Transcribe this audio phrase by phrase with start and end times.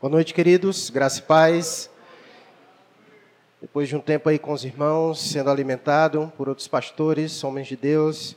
[0.00, 0.90] Boa noite, queridos.
[0.90, 1.90] Graça e paz.
[3.60, 7.74] Depois de um tempo aí com os irmãos, sendo alimentado por outros pastores, homens de
[7.74, 8.36] Deus,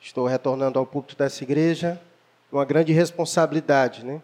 [0.00, 2.00] estou retornando ao púlpito dessa igreja.
[2.50, 4.22] Uma grande responsabilidade, né?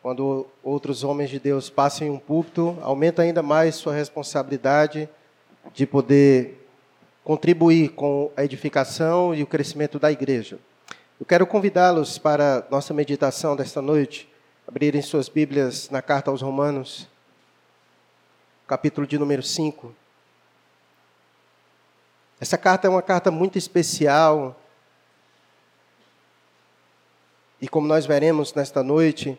[0.00, 5.06] Quando outros homens de Deus passam em um púlpito, aumenta ainda mais sua responsabilidade
[5.74, 6.66] de poder
[7.22, 10.58] contribuir com a edificação e o crescimento da igreja.
[11.20, 14.32] Eu quero convidá-los para nossa meditação desta noite
[14.66, 17.06] abrirem suas Bíblias na carta aos Romanos,
[18.66, 19.94] capítulo de número 5.
[22.40, 24.58] Essa carta é uma carta muito especial.
[27.60, 29.38] E como nós veremos nesta noite,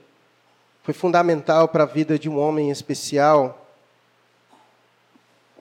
[0.83, 3.67] foi fundamental para a vida de um homem especial.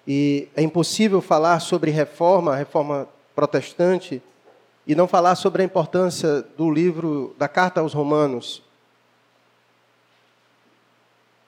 [0.06, 4.22] E é impossível falar sobre reforma, reforma protestante,
[4.86, 8.63] e não falar sobre a importância do livro da carta aos Romanos.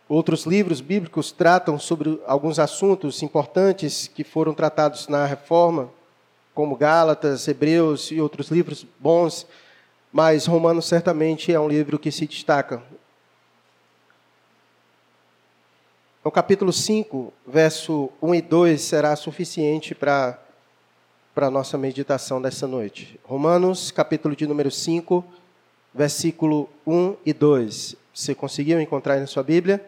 [0.09, 5.91] Outros livros bíblicos tratam sobre alguns assuntos importantes que foram tratados na reforma,
[6.55, 9.47] como Gálatas, Hebreus e outros livros bons,
[10.13, 12.83] mas Romanos certamente é um livro que se destaca.
[16.23, 20.41] O capítulo 5, verso 1 e 2 será suficiente para
[21.37, 23.21] para a nossa meditação dessa noite.
[23.23, 25.23] Romanos, capítulo de número 5,
[25.93, 27.95] versículo 1 e 2.
[28.15, 29.85] Você conseguiu encontrar na sua Bíblia?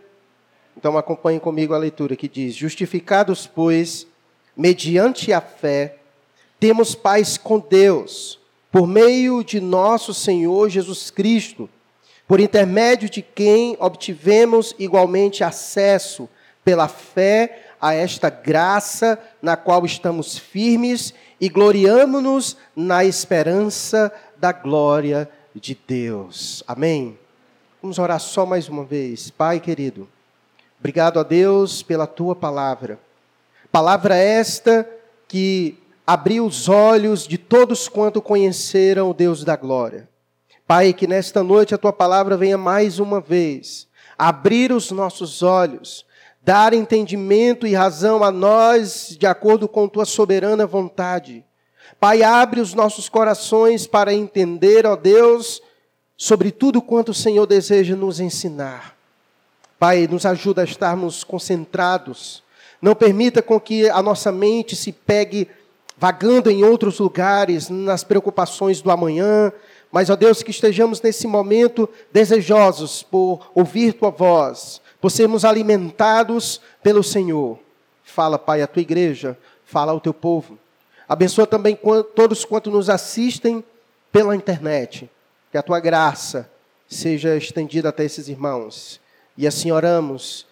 [0.79, 4.07] Então acompanhe comigo a leitura que diz: Justificados, pois,
[4.57, 5.97] mediante a fé,
[6.61, 8.39] temos paz com Deus,
[8.71, 11.69] por meio de nosso Senhor Jesus Cristo,
[12.29, 16.29] por intermédio de quem obtivemos igualmente acesso
[16.65, 25.29] pela fé a esta graça na qual estamos firmes e gloriamo-nos na esperança da glória
[25.53, 26.63] de Deus.
[26.69, 27.19] Amém?
[27.83, 29.29] Vamos orar só mais uma vez.
[29.29, 30.09] Pai querido,
[30.79, 32.99] Obrigado a Deus pela tua palavra.
[33.71, 34.89] Palavra esta
[35.27, 40.09] que abriu os olhos de todos quanto conheceram o Deus da glória.
[40.67, 46.05] Pai, que nesta noite a tua palavra venha mais uma vez abrir os nossos olhos,
[46.43, 51.45] dar entendimento e razão a nós de acordo com tua soberana vontade.
[52.01, 55.63] Pai, abre os nossos corações para entender, ó Deus,
[56.17, 58.98] sobre tudo quanto o Senhor deseja nos ensinar.
[59.79, 62.43] Pai, nos ajuda a estarmos concentrados.
[62.83, 65.49] Não permita com que a nossa mente se pegue
[65.97, 69.53] vagando em outros lugares, nas preocupações do amanhã,
[69.91, 76.61] mas, ó Deus, que estejamos nesse momento desejosos por ouvir tua voz, por sermos alimentados
[76.83, 77.59] pelo Senhor.
[78.03, 80.59] Fala, Pai, a tua igreja, fala ao teu povo.
[81.09, 81.79] Abençoa também
[82.15, 83.65] todos quanto nos assistem
[84.13, 85.11] pela internet.
[85.51, 86.51] Que a tua graça
[86.87, 89.01] seja estendida até esses irmãos.
[89.41, 90.45] E assim oramos,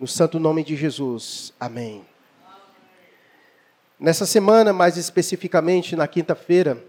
[0.00, 1.52] no santo nome de Jesus.
[1.60, 2.04] Amém.
[3.96, 6.82] Nessa semana, mais especificamente na quinta-feira,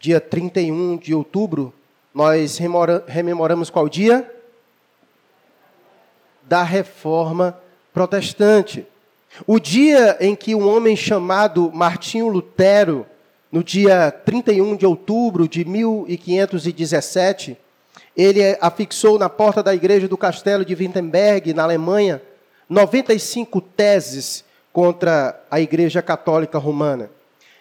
[0.00, 1.72] dia 31 de outubro,
[2.12, 2.58] nós
[3.06, 4.28] rememoramos qual dia?
[6.42, 7.56] Da reforma
[7.94, 8.84] protestante.
[9.46, 13.06] O dia em que um homem chamado Martinho Lutero,
[13.52, 17.56] no dia 31 de outubro de 1517,
[18.18, 22.20] ele afixou na porta da igreja do castelo de Wittenberg, na Alemanha,
[22.68, 27.12] 95 teses contra a igreja católica romana.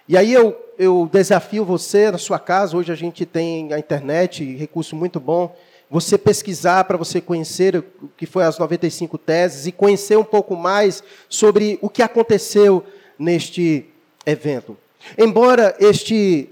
[0.10, 4.44] E aí eu, eu desafio você na sua casa, hoje a gente tem a internet,
[4.56, 5.56] recurso muito bom,
[5.92, 10.56] você pesquisar para você conhecer o que foi as 95 teses e conhecer um pouco
[10.56, 12.84] mais sobre o que aconteceu
[13.20, 13.86] neste
[14.26, 14.76] evento.
[15.18, 16.50] Embora este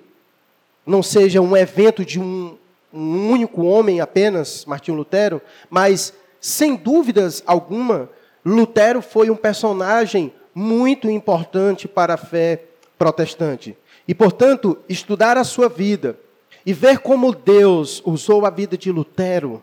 [0.85, 2.55] não seja um evento de um
[2.95, 8.09] um único homem apenas, Martinho Lutero, mas sem dúvidas alguma,
[8.45, 12.63] Lutero foi um personagem muito importante para a fé
[12.97, 13.75] protestante.
[14.07, 16.17] E, portanto, estudar a sua vida
[16.66, 19.61] e ver como Deus usou a vida de Lutero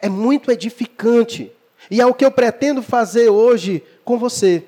[0.00, 1.50] é muito edificante.
[1.90, 4.64] E é o que eu pretendo fazer hoje com você.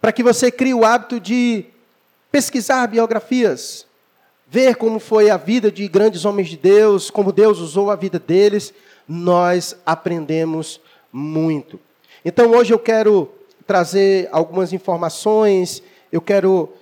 [0.00, 1.64] Para que você crie o hábito de
[2.30, 3.87] pesquisar biografias,
[4.50, 8.18] ver como foi a vida de grandes homens de Deus, como Deus usou a vida
[8.18, 8.72] deles,
[9.06, 10.80] nós aprendemos
[11.12, 11.78] muito.
[12.24, 13.30] Então hoje eu quero
[13.66, 16.72] trazer algumas informações, eu quero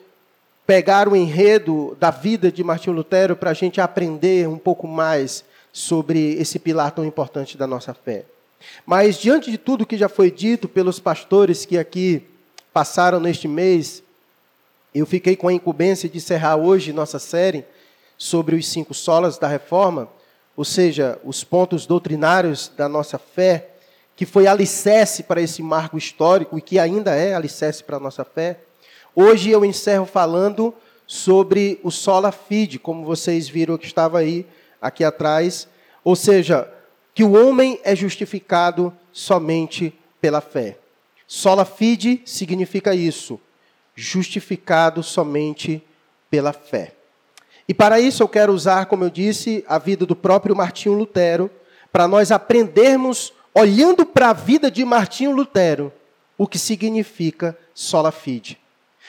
[0.67, 5.45] pegar o enredo da vida de Martinho Lutero para a gente aprender um pouco mais
[5.73, 8.25] sobre esse pilar tão importante da nossa fé.
[8.85, 12.23] Mas diante de tudo que já foi dito pelos pastores que aqui
[12.73, 14.03] passaram neste mês,
[14.99, 17.65] eu fiquei com a incumbência de encerrar hoje nossa série
[18.17, 20.09] sobre os cinco solas da reforma,
[20.57, 23.71] ou seja, os pontos doutrinários da nossa fé.
[24.17, 28.25] que foi alicerce para esse marco histórico e que ainda é alicerce para a nossa
[28.25, 28.59] fé.
[29.15, 30.73] Hoje eu encerro falando
[31.07, 34.47] sobre o sola fide, como vocês viram que estava aí
[34.81, 35.69] aqui atrás,
[36.03, 36.67] ou seja,
[37.15, 40.79] que o homem é justificado somente pela fé.
[41.27, 43.39] Sola fide significa isso,
[43.97, 45.83] justificado somente
[46.31, 46.93] pela fé.
[47.69, 51.51] E para isso eu quero usar, como eu disse, a vida do próprio Martinho Lutero,
[51.91, 55.93] para nós aprendermos, olhando para a vida de Martinho Lutero,
[56.39, 58.59] o que significa sola fide.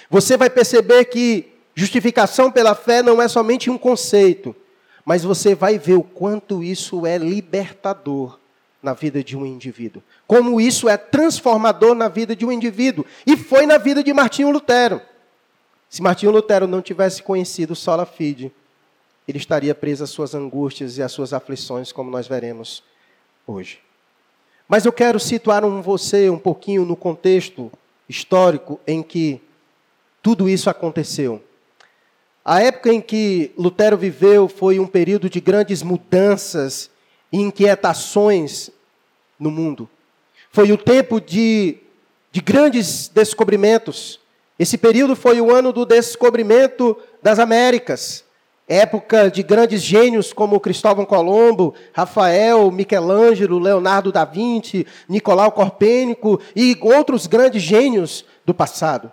[0.09, 4.55] Você vai perceber que justificação pela fé não é somente um conceito,
[5.05, 8.39] mas você vai ver o quanto isso é libertador
[8.81, 10.01] na vida de um indivíduo.
[10.27, 13.05] Como isso é transformador na vida de um indivíduo.
[13.25, 15.01] E foi na vida de Martinho Lutero.
[15.89, 18.51] Se Martinho Lutero não tivesse conhecido sola fide,
[19.25, 22.83] ele estaria preso às suas angústias e às suas aflições, como nós veremos
[23.45, 23.79] hoje.
[24.67, 27.71] Mas eu quero situar um você um pouquinho no contexto
[28.07, 29.41] histórico em que
[30.21, 31.41] tudo isso aconteceu.
[32.43, 36.89] A época em que Lutero viveu foi um período de grandes mudanças
[37.31, 38.69] e inquietações
[39.39, 39.89] no mundo.
[40.51, 41.77] Foi o tempo de,
[42.31, 44.19] de grandes descobrimentos.
[44.57, 48.23] Esse período foi o ano do descobrimento das Américas.
[48.67, 56.77] Época de grandes gênios como Cristóvão Colombo, Rafael, Michelangelo, Leonardo da Vinci, Nicolau Copérnico e
[56.81, 59.11] outros grandes gênios do passado.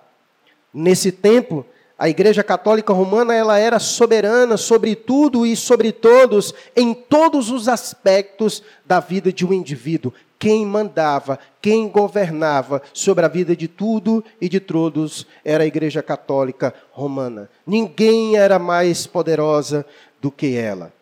[0.73, 1.65] Nesse tempo,
[2.05, 7.67] a Igreja Católica Romana ela era soberana sobre tudo e sobre todos, em todos os
[7.67, 14.23] aspectos da vida de um indivíduo quem mandava, quem governava sobre a vida de tudo
[14.39, 17.49] e de todos era a Igreja Católica Romana.
[17.67, 19.87] Ninguém era mais poderosa
[20.21, 20.93] do que ela.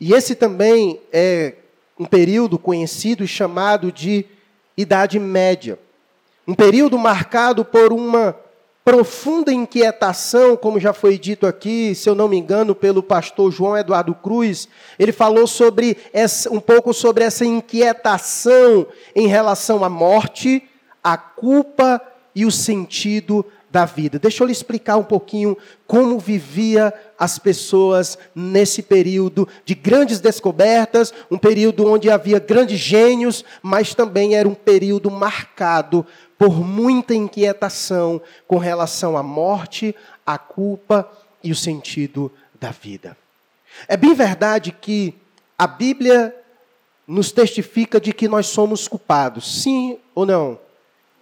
[0.00, 1.52] E esse também é
[1.98, 4.24] um período conhecido e chamado de
[4.74, 5.78] Idade Média.
[6.48, 8.34] Um período marcado por uma
[8.90, 13.78] profunda inquietação, como já foi dito aqui, se eu não me engano, pelo pastor João
[13.78, 14.68] Eduardo Cruz.
[14.98, 20.64] Ele falou sobre essa, um pouco sobre essa inquietação em relação à morte,
[21.04, 22.02] à culpa
[22.34, 24.18] e o sentido da vida.
[24.18, 25.56] Deixa eu lhe explicar um pouquinho
[25.86, 33.44] como vivia as pessoas nesse período de grandes descobertas, um período onde havia grandes gênios,
[33.62, 36.04] mas também era um período marcado
[36.40, 39.94] por muita inquietação com relação à morte,
[40.24, 41.06] à culpa
[41.44, 43.14] e o sentido da vida.
[43.86, 45.14] É bem verdade que
[45.58, 46.34] a Bíblia
[47.06, 50.58] nos testifica de que nós somos culpados, sim ou não?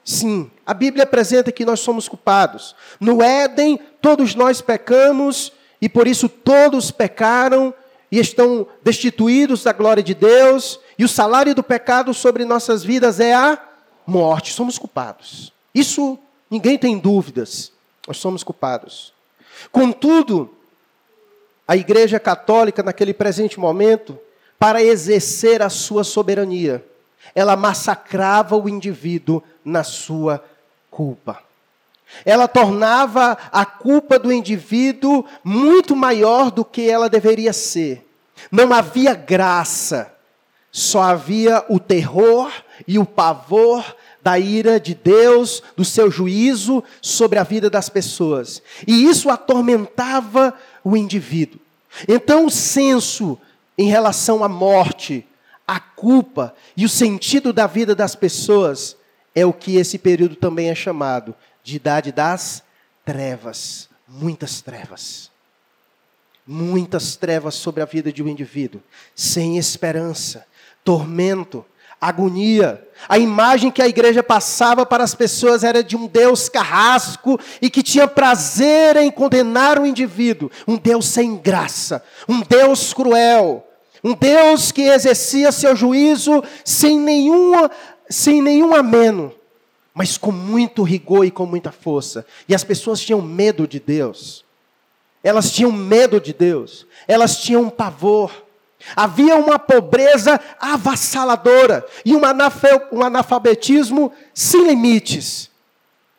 [0.04, 2.76] Sim, a Bíblia apresenta que nós somos culpados.
[3.00, 7.74] No Éden, todos nós pecamos e por isso todos pecaram
[8.08, 13.18] e estão destituídos da glória de Deus, e o salário do pecado sobre nossas vidas
[13.18, 13.67] é a
[14.08, 15.52] morte, somos culpados.
[15.74, 16.18] Isso
[16.50, 17.70] ninguém tem dúvidas,
[18.06, 19.12] nós somos culpados.
[19.70, 20.50] Contudo,
[21.66, 24.18] a Igreja Católica, naquele presente momento,
[24.58, 26.82] para exercer a sua soberania,
[27.34, 30.42] ela massacrava o indivíduo na sua
[30.90, 31.42] culpa.
[32.24, 38.08] Ela tornava a culpa do indivíduo muito maior do que ela deveria ser.
[38.50, 40.10] Não havia graça,
[40.70, 42.52] só havia o terror
[42.86, 48.62] e o pavor da ira de Deus, do seu juízo sobre a vida das pessoas.
[48.86, 51.60] E isso atormentava o indivíduo.
[52.06, 53.38] Então, o senso
[53.76, 55.26] em relação à morte,
[55.66, 58.96] à culpa e o sentido da vida das pessoas
[59.34, 62.62] é o que esse período também é chamado de idade das
[63.04, 63.88] trevas.
[64.06, 65.30] Muitas trevas.
[66.46, 68.82] Muitas trevas sobre a vida de um indivíduo,
[69.14, 70.46] sem esperança,
[70.84, 71.64] tormento,
[72.00, 72.86] agonia.
[73.08, 77.70] A imagem que a igreja passava para as pessoas era de um Deus carrasco e
[77.70, 83.66] que tinha prazer em condenar o indivíduo, um Deus sem graça, um Deus cruel,
[84.02, 87.70] um Deus que exercia seu juízo sem nenhuma,
[88.08, 89.32] sem nenhum ameno,
[89.92, 92.24] mas com muito rigor e com muita força.
[92.48, 94.44] E as pessoas tinham medo de Deus.
[95.22, 96.86] Elas tinham medo de Deus.
[97.06, 98.47] Elas tinham um pavor.
[98.94, 105.50] Havia uma pobreza avassaladora e um analfabetismo sem limites.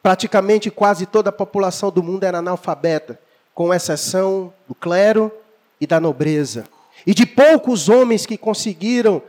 [0.03, 3.19] Praticamente quase toda a população do mundo era analfabeta,
[3.53, 5.31] com exceção do clero
[5.79, 6.65] e da nobreza.
[7.05, 9.21] E de poucos homens que conseguiram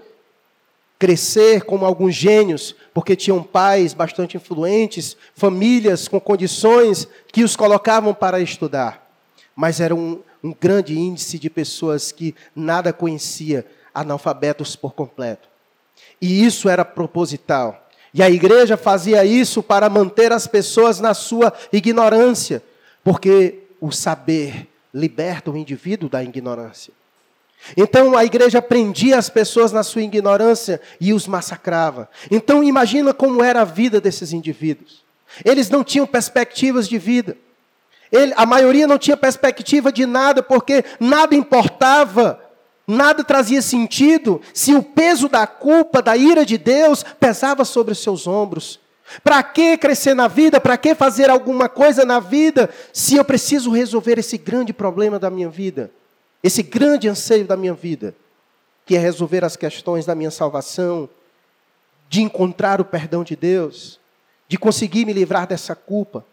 [0.99, 8.13] crescer como alguns gênios, porque tinham pais bastante influentes, famílias com condições que os colocavam
[8.13, 9.11] para estudar.
[9.57, 15.49] Mas era um, um grande índice de pessoas que nada conhecia, analfabetos por completo.
[16.21, 17.89] E isso era proposital.
[18.13, 22.63] E a igreja fazia isso para manter as pessoas na sua ignorância,
[23.05, 26.93] porque o saber liberta o indivíduo da ignorância.
[27.77, 32.09] Então a igreja prendia as pessoas na sua ignorância e os massacrava.
[32.31, 35.05] Então imagina como era a vida desses indivíduos.
[35.45, 37.37] Eles não tinham perspectivas de vida.
[38.13, 42.41] Ele, a maioria não tinha perspectiva de nada, porque nada importava,
[42.87, 48.03] nada trazia sentido se o peso da culpa, da ira de Deus pesava sobre os
[48.03, 48.81] seus ombros.
[49.25, 50.61] Para que crescer na vida?
[50.61, 55.31] Para que fazer alguma coisa na vida se eu preciso resolver esse grande problema da
[55.31, 55.91] minha vida?
[56.43, 58.15] Esse grande anseio da minha vida,
[58.87, 61.09] que é resolver as questões da minha salvação,
[62.09, 64.01] de encontrar o perdão de Deus,
[64.49, 66.25] de conseguir me livrar dessa culpa.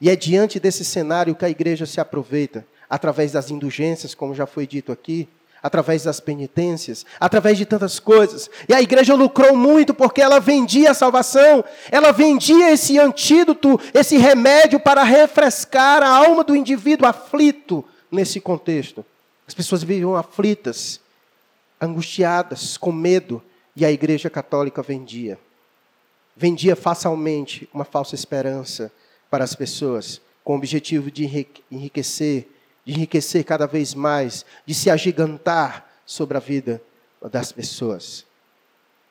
[0.00, 4.46] E é diante desse cenário que a igreja se aproveita, através das indulgências, como já
[4.46, 5.28] foi dito aqui,
[5.62, 8.50] através das penitências, através de tantas coisas.
[8.68, 14.18] E a igreja lucrou muito porque ela vendia a salvação, ela vendia esse antídoto, esse
[14.18, 17.82] remédio para refrescar a alma do indivíduo aflito
[18.12, 19.04] nesse contexto.
[19.48, 21.00] As pessoas viviam aflitas,
[21.80, 23.42] angustiadas, com medo,
[23.74, 25.38] e a igreja católica vendia.
[26.36, 28.92] Vendia facilmente uma falsa esperança
[29.34, 31.24] para as pessoas, com o objetivo de
[31.68, 32.46] enriquecer,
[32.84, 36.80] de enriquecer cada vez mais, de se agigantar sobre a vida
[37.32, 38.24] das pessoas.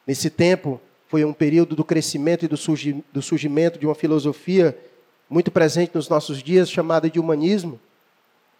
[0.08, 4.80] Nesse tempo, foi um período do crescimento e do surgimento de uma filosofia
[5.30, 7.78] muito presente nos nossos dias, chamada de humanismo,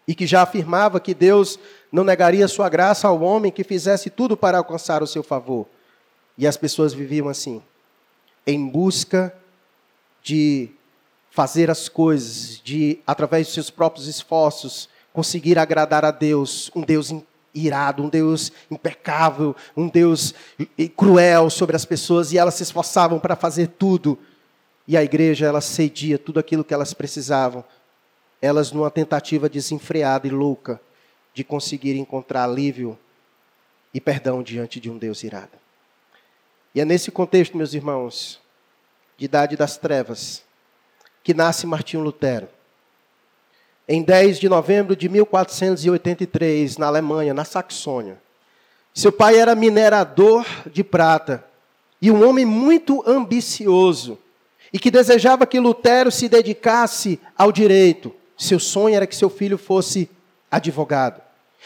[0.06, 1.58] e que já afirmava que Deus
[1.90, 5.66] não negaria sua graça ao homem que fizesse tudo para alcançar o seu favor.
[6.38, 7.64] E as pessoas viviam assim,
[8.46, 9.34] em busca
[10.22, 10.70] de
[11.34, 17.12] fazer as coisas, de, através de seus próprios esforços, conseguir agradar a Deus, um Deus
[17.56, 20.36] irado, um Deus impecável, um Deus
[20.96, 24.16] cruel sobre as pessoas, e elas se esforçavam para fazer tudo.
[24.88, 27.66] E a igreja, ela cedia tudo aquilo que elas precisavam,
[28.40, 30.80] elas numa tentativa desenfreada e louca
[31.34, 32.98] de conseguir encontrar alívio
[33.92, 35.58] e perdão diante de um Deus irado.
[36.76, 38.40] E é nesse contexto, meus irmãos,
[39.18, 40.44] de idade das trevas,
[41.24, 42.48] que nasce Martinho Lutero
[43.88, 48.18] em 10 de novembro de 1483, na Alemanha, na Saxônia.
[48.94, 51.44] Seu pai era minerador de prata
[52.02, 54.18] e um homem muito ambicioso
[54.72, 58.14] e que desejava que Lutero se dedicasse ao direito.
[58.38, 60.10] Seu sonho era que seu filho fosse
[60.50, 61.22] advogado.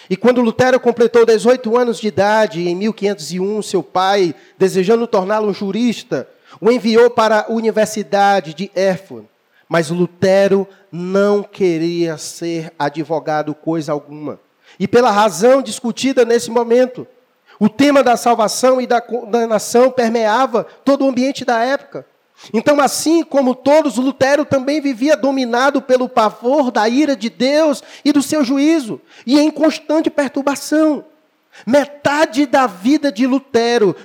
[0.10, 5.54] E quando Lutero completou 18 anos de idade, em 1501, seu pai, desejando torná-lo um
[5.54, 6.28] jurista,
[6.62, 9.26] o enviou para a Universidade de Erfurt.
[9.68, 14.40] Mas Lutero não queria ser advogado coisa alguma.
[14.80, 17.08] E pela razão discutida nesse momento,
[17.60, 22.06] o tema da salvação e da condenação permeava todo o ambiente da época.
[22.54, 28.14] Então, assim como todos, Lutero também vivia dominado pelo pavor da ira de Deus e
[28.14, 31.04] do seu juízo, e em constante perturbação.
[31.66, 33.96] Metade da vida de Lutero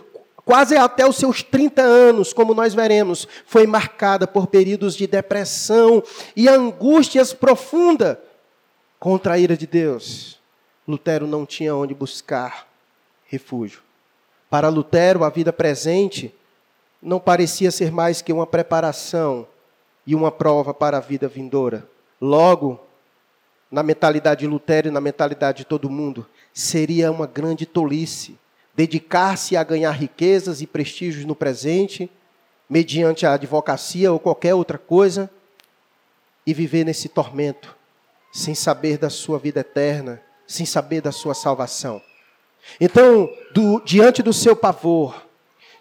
[0.44, 6.02] quase até os seus 30 anos, como nós veremos, foi marcada por períodos de depressão
[6.34, 8.16] e angústias profundas
[8.99, 10.40] contra a ira de Deus.
[10.87, 12.66] Lutero não tinha onde buscar
[13.26, 13.80] refúgio.
[14.50, 16.34] Para Lutero, a vida presente
[17.00, 19.46] não parecia ser mais que uma preparação
[20.06, 21.88] e uma prova para a vida vindoura.
[22.20, 22.80] Logo,
[23.70, 28.38] na mentalidade de Lutero e na mentalidade de todo mundo, seria uma grande tolice
[28.75, 32.11] dedicar-se a ganhar riquezas e prestígios no presente,
[32.69, 35.31] mediante a advocacia ou qualquer outra coisa,
[36.47, 37.76] e viver nesse tormento,
[38.33, 42.02] sem saber da sua vida eterna, sem saber da sua salvação.
[42.81, 45.26] Então, do, diante do seu pavor,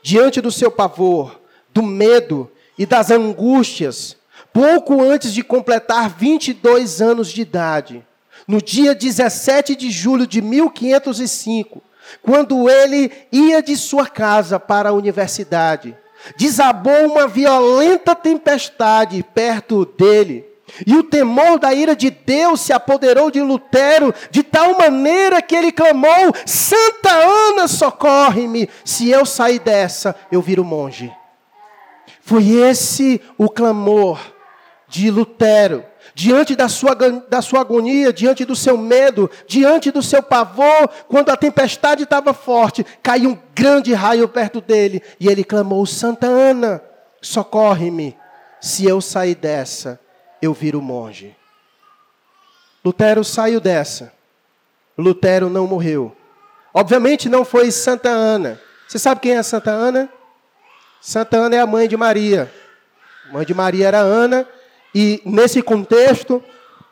[0.02, 1.40] diante do seu pavor,
[1.74, 4.18] do medo e das angústias,
[4.52, 8.06] pouco antes de completar 22 anos de idade,
[8.48, 11.82] no dia 17 de julho de 1505,
[12.22, 15.96] quando ele ia de sua casa para a universidade,
[16.38, 20.46] desabou uma violenta tempestade perto dele.
[20.88, 25.56] E o temor da ira de Deus se apoderou de Lutero de tal maneira que
[25.56, 28.70] ele clamou: Santa Ana, socorre-me!
[28.86, 31.12] Se eu sair dessa, eu viro monge.
[32.22, 34.20] Foi esse o clamor
[34.88, 40.22] de Lutero diante da sua, da sua agonia, diante do seu medo, diante do seu
[40.22, 45.86] pavor, quando a tempestade estava forte, caiu um grande raio perto dele e ele clamou:
[45.86, 46.82] Santa Ana,
[47.22, 48.18] socorre-me.
[48.60, 50.00] Se eu sair dessa,
[50.42, 51.36] eu viro monge.
[52.86, 54.14] Lutero saiu dessa.
[54.98, 56.16] Lutero não morreu.
[56.74, 58.60] Obviamente não foi Santa Ana.
[58.88, 60.10] Você sabe quem é Santa Ana?
[61.02, 62.52] Santa Ana é a mãe de Maria.
[63.30, 64.48] A mãe de Maria era Ana,
[64.94, 66.44] e nesse contexto,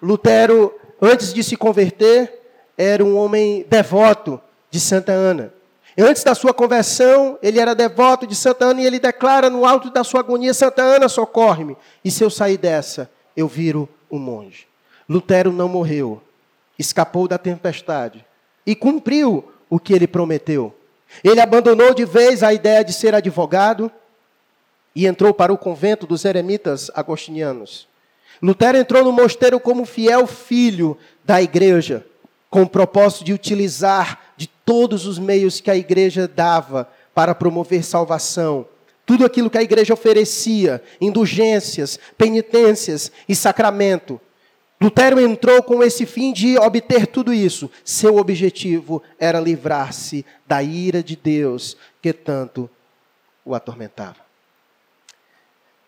[0.01, 2.39] Lutero, antes de se converter,
[2.77, 4.39] era um homem devoto
[4.71, 5.53] de Santa Ana.
[5.97, 9.65] E antes da sua conversão, ele era devoto de Santa Ana e ele declara no
[9.65, 11.75] alto da sua agonia: Santa Ana, socorre-me.
[12.05, 14.65] E se eu sair dessa, eu viro um monge.
[15.09, 16.21] Lutero não morreu,
[16.77, 18.25] escapou da tempestade
[18.65, 20.73] e cumpriu o que ele prometeu.
[21.21, 23.91] Ele abandonou de vez a ideia de ser advogado
[24.95, 27.88] e entrou para o convento dos eremitas agostinianos.
[28.41, 32.05] Lutero entrou no mosteiro como fiel filho da igreja,
[32.49, 37.83] com o propósito de utilizar de todos os meios que a igreja dava para promover
[37.83, 38.65] salvação.
[39.05, 44.21] Tudo aquilo que a igreja oferecia, indulgências, penitências e sacramento.
[44.81, 47.69] Lutero entrou com esse fim de obter tudo isso.
[47.83, 52.69] Seu objetivo era livrar-se da ira de Deus que tanto
[53.43, 54.17] o atormentava.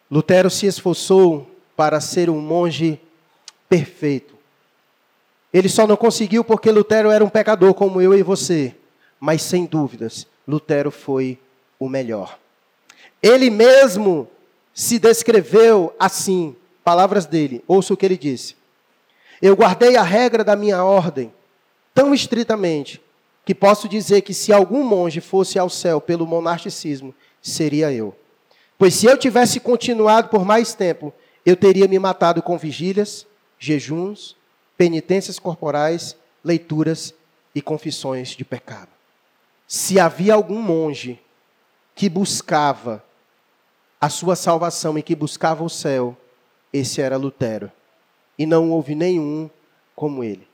[0.10, 1.51] Lutero se esforçou
[1.82, 3.02] para ser um monge
[3.68, 4.36] perfeito.
[5.52, 8.76] Ele só não conseguiu porque Lutero era um pecador como eu e você.
[9.20, 11.40] Mas sem dúvidas, Lutero foi
[11.80, 12.38] o melhor.
[13.20, 14.28] Ele mesmo
[14.76, 18.56] se descreveu assim, palavras dele, ouça o que ele disse.
[19.42, 21.34] Eu guardei a regra da minha ordem
[21.96, 23.02] tão estritamente
[23.44, 27.12] que posso dizer que se algum monge fosse ao céu pelo monasticismo,
[27.42, 28.16] seria eu.
[28.78, 31.12] Pois se eu tivesse continuado por mais tempo,
[31.46, 33.26] eu teria me matado com vigílias,
[33.58, 34.36] jejuns,
[34.78, 37.14] penitências corporais, leituras
[37.54, 38.90] e confissões de pecado.
[39.68, 41.20] Se havia algum monge
[41.96, 43.04] que buscava
[44.00, 46.18] a sua salvação e que buscava o céu,
[46.74, 47.72] esse era Lutero
[48.42, 49.48] e não houve nenhum
[49.96, 50.48] como ele.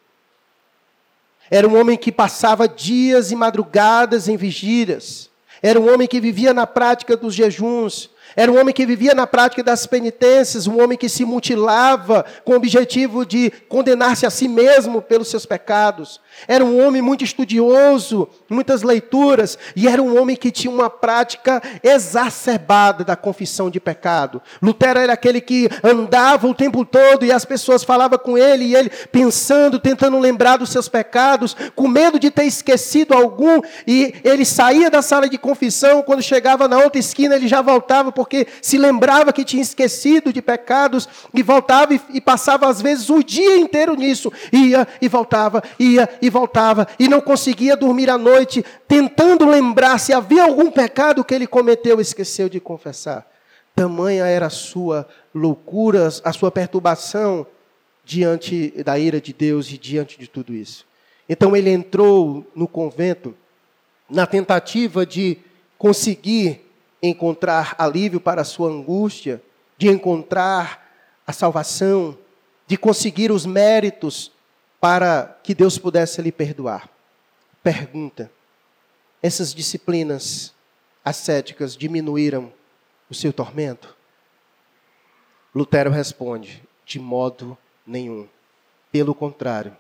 [1.50, 5.30] Era um homem que passava dias e madrugadas em vigílias.
[5.62, 8.10] Era um homem que vivia na prática dos jejuns.
[8.40, 12.54] Era um homem que vivia na prática das penitências, um homem que se mutilava com
[12.54, 16.22] o objetivo de condenar-se a si mesmo pelos seus pecados.
[16.48, 21.62] Era um homem muito estudioso, muitas leituras, e era um homem que tinha uma prática
[21.82, 24.42] exacerbada da confissão de pecado.
[24.62, 28.76] Lutero era aquele que andava o tempo todo e as pessoas falavam com ele, e
[28.76, 34.46] ele pensando, tentando lembrar dos seus pecados, com medo de ter esquecido algum, e ele
[34.46, 38.78] saía da sala de confissão, quando chegava na outra esquina, ele já voltava porque se
[38.78, 43.58] lembrava que tinha esquecido de pecados e voltava e, e passava às vezes o dia
[43.58, 49.46] inteiro nisso, ia e voltava, ia e voltava e não conseguia dormir à noite, tentando
[49.46, 53.26] lembrar se havia algum pecado que ele cometeu e esqueceu de confessar.
[53.76, 57.46] Tamanha era a sua loucura, a sua perturbação
[58.04, 60.86] diante da ira de Deus e diante de tudo isso.
[61.30, 63.36] Então ele entrou no convento
[64.10, 65.38] na tentativa de
[65.78, 66.62] conseguir
[67.04, 69.42] encontrar alívio para a sua angústia,
[69.78, 70.88] de encontrar
[71.26, 72.18] a salvação,
[72.66, 74.32] de conseguir os méritos
[74.80, 76.90] para que Deus pudesse lhe perdoar.
[77.64, 78.32] Pergunta:
[79.22, 80.54] essas disciplinas
[81.04, 82.52] ascéticas diminuíram
[83.10, 83.96] o seu tormento?
[85.54, 88.28] Lutero responde: de modo nenhum.
[88.92, 89.76] Pelo contrário,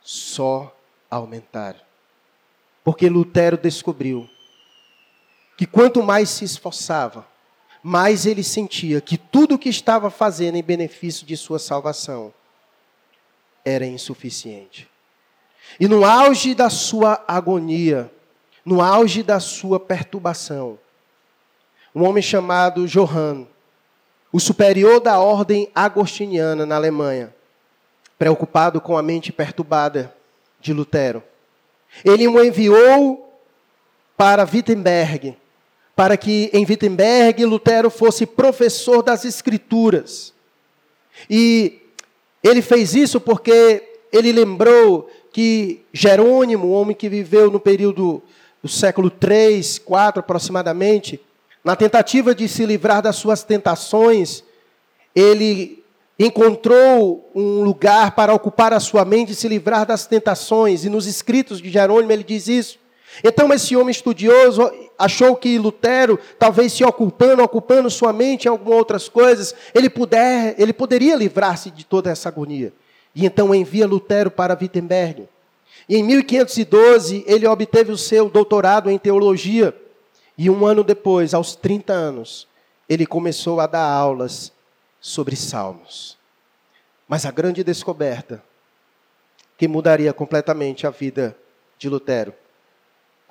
[0.00, 0.76] só
[1.10, 1.80] aumentaram.
[2.84, 4.28] Porque Lutero descobriu
[5.56, 7.26] que quanto mais se esforçava,
[7.82, 12.32] mais ele sentia que tudo o que estava fazendo em benefício de sua salvação
[13.64, 14.88] era insuficiente.
[15.78, 18.10] E no auge da sua agonia,
[18.64, 20.78] no auge da sua perturbação,
[21.94, 23.46] um homem chamado Johann,
[24.32, 27.34] o superior da ordem agostiniana na Alemanha,
[28.18, 30.14] preocupado com a mente perturbada
[30.60, 31.22] de Lutero,
[32.04, 33.38] ele o enviou
[34.16, 35.36] para Wittenberg
[35.94, 40.32] para que em Wittenberg Lutero fosse professor das Escrituras.
[41.28, 41.81] E
[42.42, 48.22] ele fez isso porque ele lembrou que Jerônimo, um homem que viveu no período
[48.62, 51.20] do século 3, 4 aproximadamente,
[51.64, 54.42] na tentativa de se livrar das suas tentações,
[55.14, 55.82] ele
[56.18, 60.84] encontrou um lugar para ocupar a sua mente e se livrar das tentações.
[60.84, 62.78] E nos escritos de Jerônimo ele diz isso.
[63.22, 64.70] Então, esse homem estudioso
[65.02, 70.54] achou que Lutero, talvez se ocultando, ocupando sua mente em algumas outras coisas, ele, puder,
[70.56, 72.72] ele poderia livrar-se de toda essa agonia.
[73.12, 75.28] E então envia Lutero para Wittenberg.
[75.88, 79.76] E em 1512, ele obteve o seu doutorado em teologia.
[80.38, 82.46] E um ano depois, aos 30 anos,
[82.88, 84.52] ele começou a dar aulas
[85.00, 86.16] sobre salmos.
[87.08, 88.42] Mas a grande descoberta,
[89.58, 91.36] que mudaria completamente a vida
[91.76, 92.32] de Lutero,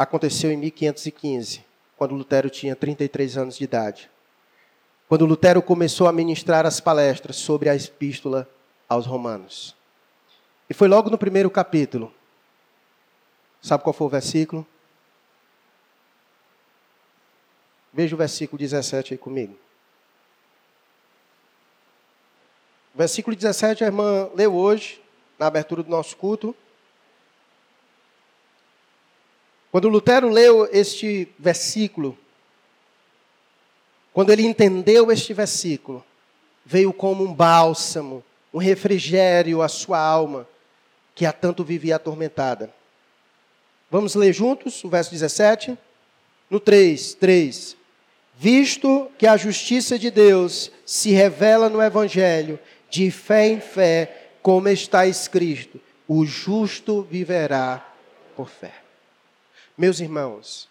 [0.01, 1.63] aconteceu em 1515,
[1.95, 4.09] quando Lutero tinha 33 anos de idade.
[5.07, 8.49] Quando Lutero começou a ministrar as palestras sobre a epístola
[8.89, 9.75] aos Romanos.
[10.69, 12.13] E foi logo no primeiro capítulo.
[13.61, 14.65] Sabe qual foi o versículo?
[17.93, 19.55] Veja o versículo 17 aí comigo.
[22.95, 25.01] O versículo 17 a irmã leu hoje,
[25.37, 26.55] na abertura do nosso culto.
[29.71, 32.17] Quando Lutero leu este versículo,
[34.11, 36.03] quando ele entendeu este versículo,
[36.65, 38.21] veio como um bálsamo,
[38.53, 40.45] um refrigério à sua alma,
[41.15, 42.73] que há tanto vivia atormentada.
[43.89, 45.77] Vamos ler juntos o verso 17?
[46.49, 47.77] No 3, 3.
[48.37, 54.67] Visto que a justiça de Deus se revela no Evangelho, de fé em fé, como
[54.67, 57.85] está escrito: o justo viverá
[58.35, 58.80] por fé.
[59.81, 60.69] Meus irmãos,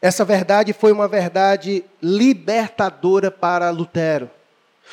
[0.00, 4.30] essa verdade foi uma verdade libertadora para Lutero.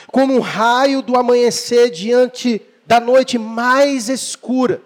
[0.08, 4.82] Como um raio do amanhecer diante da noite mais escura.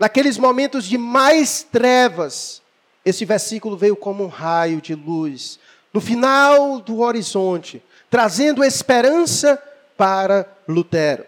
[0.00, 2.60] Naqueles momentos de mais trevas,
[3.04, 5.60] esse versículo veio como um raio de luz
[5.94, 7.80] no final do horizonte,
[8.10, 9.62] trazendo esperança
[9.96, 11.24] para Lutero.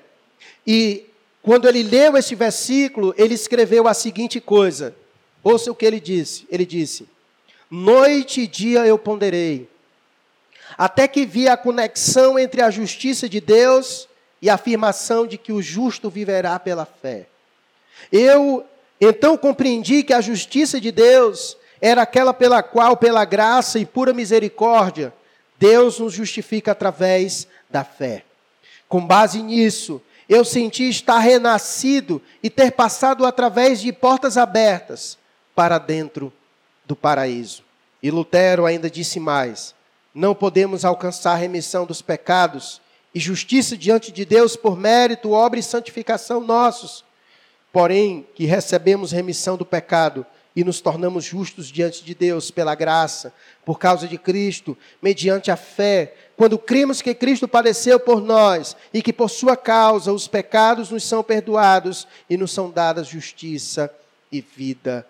[0.67, 1.07] E
[1.41, 4.93] quando ele leu esse versículo, ele escreveu a seguinte coisa.
[5.45, 6.47] Ouça o que ele disse.
[6.51, 7.07] Ele disse:
[7.71, 9.69] Noite e dia eu ponderei,
[10.79, 14.09] até que vi a conexão entre a justiça de Deus
[14.41, 17.27] e a afirmação de que o justo viverá pela fé.
[18.11, 18.65] Eu
[18.99, 24.15] então compreendi que a justiça de Deus era aquela pela qual, pela graça e pura
[24.15, 25.13] misericórdia,
[25.59, 28.25] Deus nos justifica através da fé.
[28.89, 35.19] Com base nisso, eu senti estar renascido e ter passado através de portas abertas
[35.55, 36.33] para dentro
[36.85, 37.63] do paraíso.
[38.03, 39.75] E Lutero ainda disse mais:
[40.15, 42.81] não podemos alcançar remissão dos pecados
[43.13, 47.05] e justiça diante de Deus por mérito, obra e santificação nossos,
[47.73, 53.35] porém que recebemos remissão do pecado e nos tornamos justos diante de Deus pela graça,
[53.65, 59.03] por causa de Cristo, mediante a fé, quando cremos que Cristo padeceu por nós e
[59.03, 63.93] que por sua causa os pecados nos são perdoados e nos são dadas justiça
[64.31, 65.05] e vida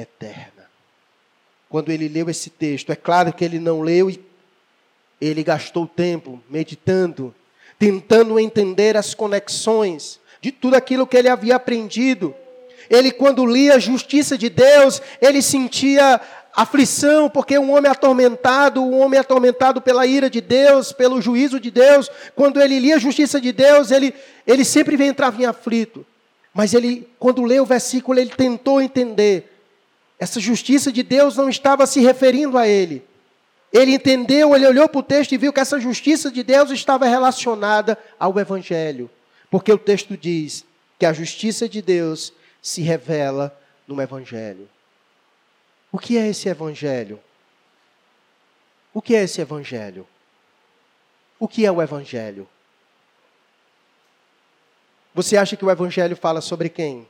[0.00, 0.68] eterna.
[1.68, 4.24] Quando ele leu esse texto, é claro que ele não leu e
[5.20, 7.34] ele gastou tempo meditando,
[7.78, 12.34] tentando entender as conexões de tudo aquilo que ele havia aprendido
[12.88, 16.20] ele, quando lia a justiça de Deus, ele sentia
[16.54, 21.70] aflição, porque um homem atormentado, um homem atormentado pela ira de Deus, pelo juízo de
[21.70, 24.14] Deus, quando ele lia a justiça de Deus, ele,
[24.46, 26.04] ele sempre entrava em aflito.
[26.54, 29.57] Mas ele, quando leu o versículo, ele tentou entender.
[30.18, 33.06] Essa justiça de Deus não estava se referindo a ele.
[33.72, 37.06] Ele entendeu, ele olhou para o texto e viu que essa justiça de Deus estava
[37.06, 39.10] relacionada ao Evangelho.
[39.50, 40.64] Porque o texto diz
[40.98, 44.68] que a justiça de Deus se revela no Evangelho.
[45.92, 47.20] O que é esse Evangelho?
[48.92, 50.06] O que é esse Evangelho?
[51.38, 52.48] O que é o Evangelho?
[55.14, 57.06] Você acha que o Evangelho fala sobre quem?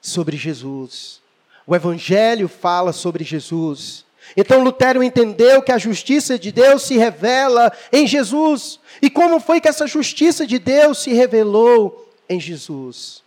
[0.00, 1.20] Sobre Jesus.
[1.66, 4.04] O Evangelho fala sobre Jesus.
[4.36, 8.78] Então Lutero entendeu que a justiça de Deus se revela em Jesus.
[9.02, 13.24] E como foi que essa justiça de Deus se revelou em Jesus?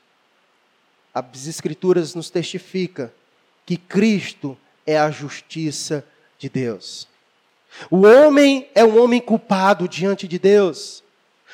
[1.14, 3.14] as Escrituras nos testifica
[3.66, 6.06] que Cristo é a justiça
[6.38, 7.08] de Deus.
[7.90, 11.04] O homem é um homem culpado diante de Deus,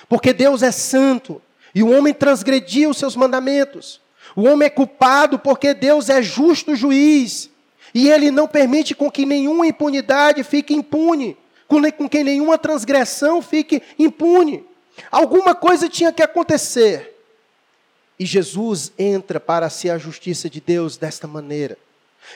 [0.07, 1.41] porque Deus é santo
[1.73, 3.99] e o homem transgrediu os seus mandamentos.
[4.35, 7.49] O homem é culpado porque Deus é justo juiz
[7.93, 13.81] e ele não permite com que nenhuma impunidade fique impune, com que nenhuma transgressão fique
[13.97, 14.65] impune.
[15.09, 17.13] Alguma coisa tinha que acontecer.
[18.19, 21.77] E Jesus entra para ser a justiça de Deus desta maneira.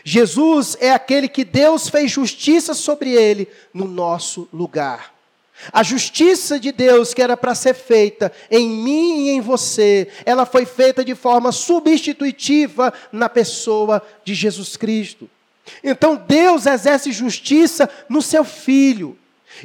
[0.04, 5.14] Jesus é aquele que Deus fez justiça sobre ele no nosso lugar.
[5.74, 10.46] A justiça de Deus que era para ser feita em mim e em você, ela
[10.46, 15.30] foi feita de forma substitutiva na pessoa de Jesus Cristo.
[15.84, 19.18] Então Deus exerce justiça no seu filho.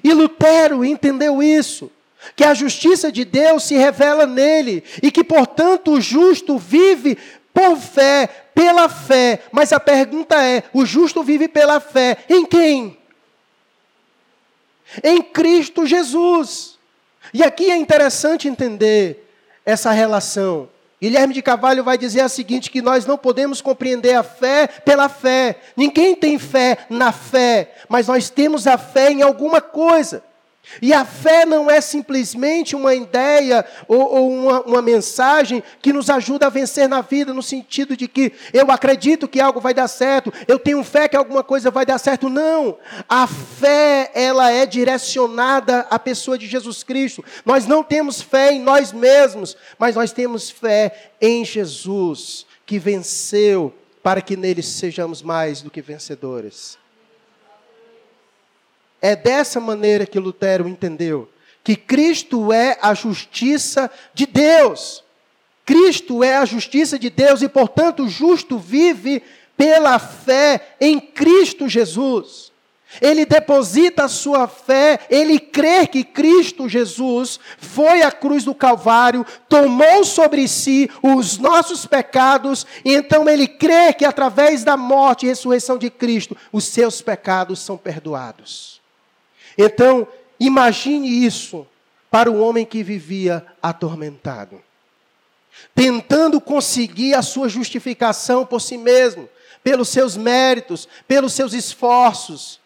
[0.02, 1.90] E Lutero entendeu isso
[2.35, 7.18] que a justiça de Deus se revela nele e que, portanto, o justo vive
[7.52, 9.42] por fé, pela fé.
[9.52, 12.98] Mas a pergunta é: o justo vive pela fé em quem?
[15.02, 16.78] Em Cristo Jesus.
[17.33, 19.28] E aqui é interessante entender
[19.64, 20.68] essa relação
[21.04, 25.07] Guilherme de Carvalho vai dizer a seguinte: que nós não podemos compreender a fé pela
[25.07, 25.57] fé.
[25.76, 30.24] Ninguém tem fé na fé, mas nós temos a fé em alguma coisa.
[30.81, 36.11] E a fé não é simplesmente uma ideia ou, ou uma, uma, mensagem que nos
[36.11, 39.88] ajuda a vencer na vida, no sentido de que eu acredito que algo vai dar
[39.88, 42.29] certo, eu tenho fé que alguma coisa vai dar certo.
[42.29, 42.77] Não.
[43.09, 47.24] A fé, ela é direcionada à pessoa de Jesus Cristo.
[47.44, 53.72] Nós não temos fé em nós mesmos, mas nós temos fé em Jesus, que venceu,
[54.03, 56.79] para que nele sejamos mais do que vencedores.
[59.05, 61.29] É dessa maneira que Lutero entendeu
[61.62, 65.05] que Cristo é a justiça de Deus.
[65.62, 69.23] Cristo é a justiça de Deus e, portanto, o justo vive
[69.59, 72.51] pela fé em Cristo Jesus.
[72.99, 79.27] Ele deposita a sua fé, ele crê que Cristo Jesus foi à cruz do Calvário,
[79.51, 85.29] tomou sobre si os nossos pecados, e então ele crê que através da morte e
[85.29, 88.73] ressurreição de Cristo, os seus pecados são perdoados.
[89.57, 90.07] Então,
[90.38, 91.67] imagine isso
[92.11, 94.62] para o homem que vivia atormentado,
[95.75, 99.29] tentando conseguir a sua justificação por si mesmo,
[99.62, 102.61] pelos seus méritos, pelos seus esforços.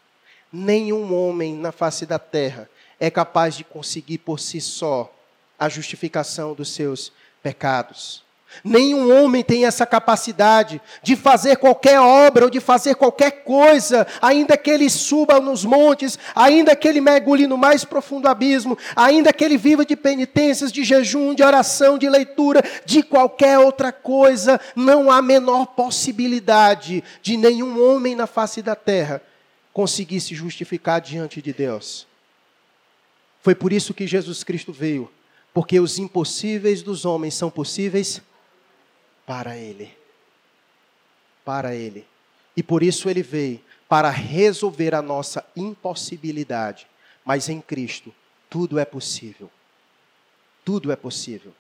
[0.53, 5.15] Nenhum homem na face da terra é capaz de conseguir por si só
[5.59, 8.28] a justificação dos seus pecados.
[8.65, 14.57] Nenhum homem tem essa capacidade de fazer qualquer obra ou de fazer qualquer coisa, ainda
[14.57, 19.45] que ele suba nos montes, ainda que ele mergulhe no mais profundo abismo, ainda que
[19.45, 25.11] ele viva de penitências, de jejum, de oração, de leitura, de qualquer outra coisa, não
[25.11, 29.23] há menor possibilidade de nenhum homem na face da terra
[29.73, 32.07] conseguir se justificar diante de Deus.
[33.41, 35.09] Foi por isso que Jesus Cristo veio,
[35.55, 38.21] porque os impossíveis dos homens são possíveis
[39.29, 39.95] para Ele.
[41.45, 42.07] Para Ele.
[42.57, 46.87] E por isso Ele veio para resolver a nossa impossibilidade.
[47.27, 48.13] Mas em Cristo,
[48.49, 49.51] tudo é possível.
[50.65, 51.53] Tudo é possível.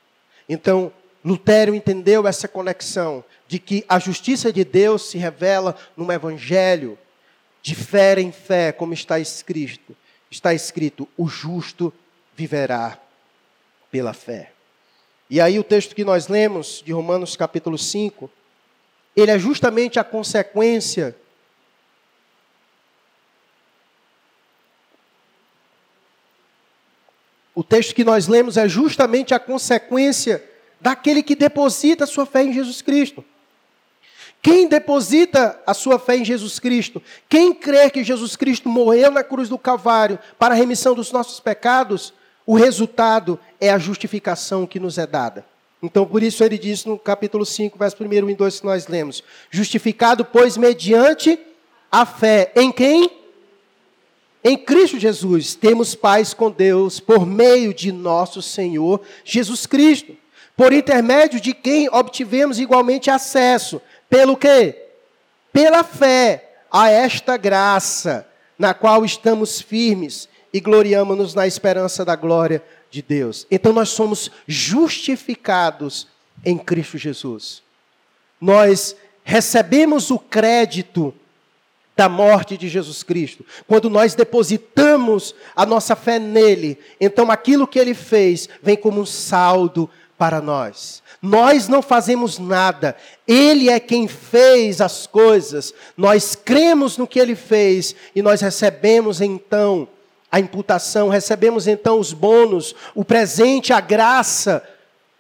[0.49, 0.91] Então,
[1.23, 6.99] Lutero entendeu essa conexão de que a justiça de Deus se revela no Evangelho,
[7.61, 9.95] de fé em fé, como está escrito.
[10.31, 11.93] Está escrito: o justo
[12.35, 12.99] viverá
[13.91, 14.53] pela fé.
[15.31, 18.31] E aí o texto que nós lemos, de Romanos capítulo 5,
[19.17, 21.15] ele é justamente a consequência
[27.59, 30.49] O texto que nós lemos é justamente a consequência
[30.81, 33.25] daquele que deposita a sua fé em Jesus Cristo.
[34.41, 39.25] Quem deposita a sua fé em Jesus Cristo, quem crê que Jesus Cristo morreu na
[39.25, 42.15] cruz do Calvário para a remissão dos nossos pecados,
[42.47, 45.45] o resultado é a justificação que nos é dada.
[45.83, 49.23] Então, por isso ele diz no capítulo 5, verso 1 e 2 que nós lemos:
[49.51, 51.39] Justificado, pois, mediante
[51.91, 52.53] a fé.
[52.57, 53.11] Em quem?
[54.43, 60.17] Em Cristo Jesus, temos paz com Deus por meio de nosso Senhor Jesus Cristo,
[60.57, 63.81] por intermédio de quem obtivemos igualmente acesso.
[64.09, 64.87] Pelo quê?
[65.53, 68.27] Pela fé a esta graça,
[68.59, 73.47] na qual estamos firmes e gloriamos-nos na esperança da glória de Deus.
[73.51, 76.07] Então nós somos justificados
[76.45, 77.63] em Cristo Jesus.
[78.41, 81.15] Nós recebemos o crédito
[81.97, 83.45] da morte de Jesus Cristo.
[83.67, 89.07] Quando nós depositamos a nossa fé nele, então aquilo que ele fez vem como um
[89.07, 91.03] saldo para nós.
[91.21, 92.97] Nós não fazemos nada,
[93.27, 95.75] ele é quem fez as coisas.
[95.97, 99.89] Nós cremos no que ele fez e nós recebemos então
[100.31, 104.63] a imputação, recebemos então os bônus, o presente, a graça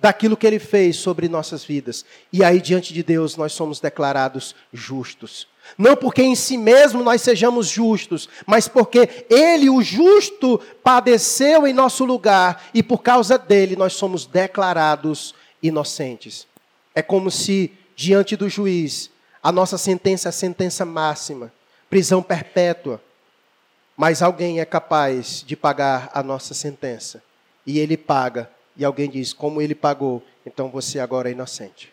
[0.00, 2.04] daquilo que ele fez sobre nossas vidas.
[2.32, 5.48] E aí, diante de Deus, nós somos declarados justos.
[5.76, 11.74] Não porque em si mesmo nós sejamos justos, mas porque Ele, o justo, padeceu em
[11.74, 16.46] nosso lugar e por causa dele nós somos declarados inocentes.
[16.94, 19.10] É como se, diante do juiz,
[19.42, 21.52] a nossa sentença é a sentença máxima
[21.88, 23.00] prisão perpétua
[23.98, 27.20] mas alguém é capaz de pagar a nossa sentença.
[27.66, 28.48] E ele paga.
[28.76, 31.92] E alguém diz: Como ele pagou, então você agora é inocente.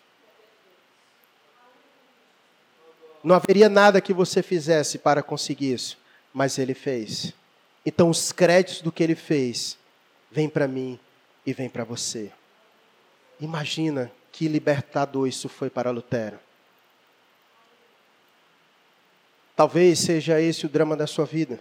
[3.23, 5.97] Não haveria nada que você fizesse para conseguir isso,
[6.31, 7.33] mas ele fez.
[7.83, 9.75] Então os créditos do que ele fez
[10.31, 10.99] vêm para mim
[11.43, 12.31] e vêm para você.
[13.39, 16.39] Imagina que libertador isso foi para Lutero.
[19.55, 21.59] Talvez seja esse o drama da sua vida.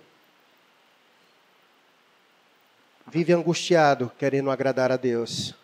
[3.14, 5.55] Vive angustiado, querendo agradar a Deus.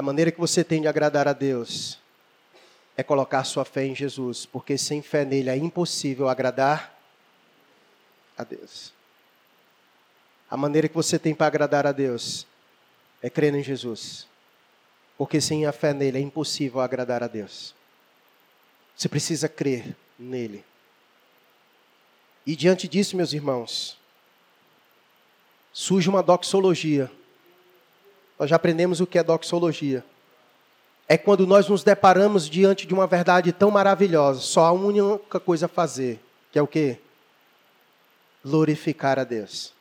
[0.00, 1.98] maneira que você tem de agradar a Deus
[2.96, 6.96] é colocar sua fé em Jesus, porque sem fé nele é impossível agradar
[8.38, 8.92] a Deus.
[10.48, 12.46] A maneira que você tem para agradar a Deus
[13.20, 14.28] é crer em Jesus,
[15.18, 17.74] porque sem a fé nele é impossível agradar a Deus.
[18.96, 20.64] Você precisa crer nele.
[22.46, 23.98] E diante disso, meus irmãos,
[25.72, 27.10] surge uma doxologia.
[28.38, 30.04] Nós já aprendemos o que é doxologia
[31.08, 35.38] é quando nós nos deparamos diante de uma verdade tão maravilhosa, só há uma única
[35.38, 36.98] coisa a fazer, que é o quê?
[38.44, 39.72] Glorificar a Deus.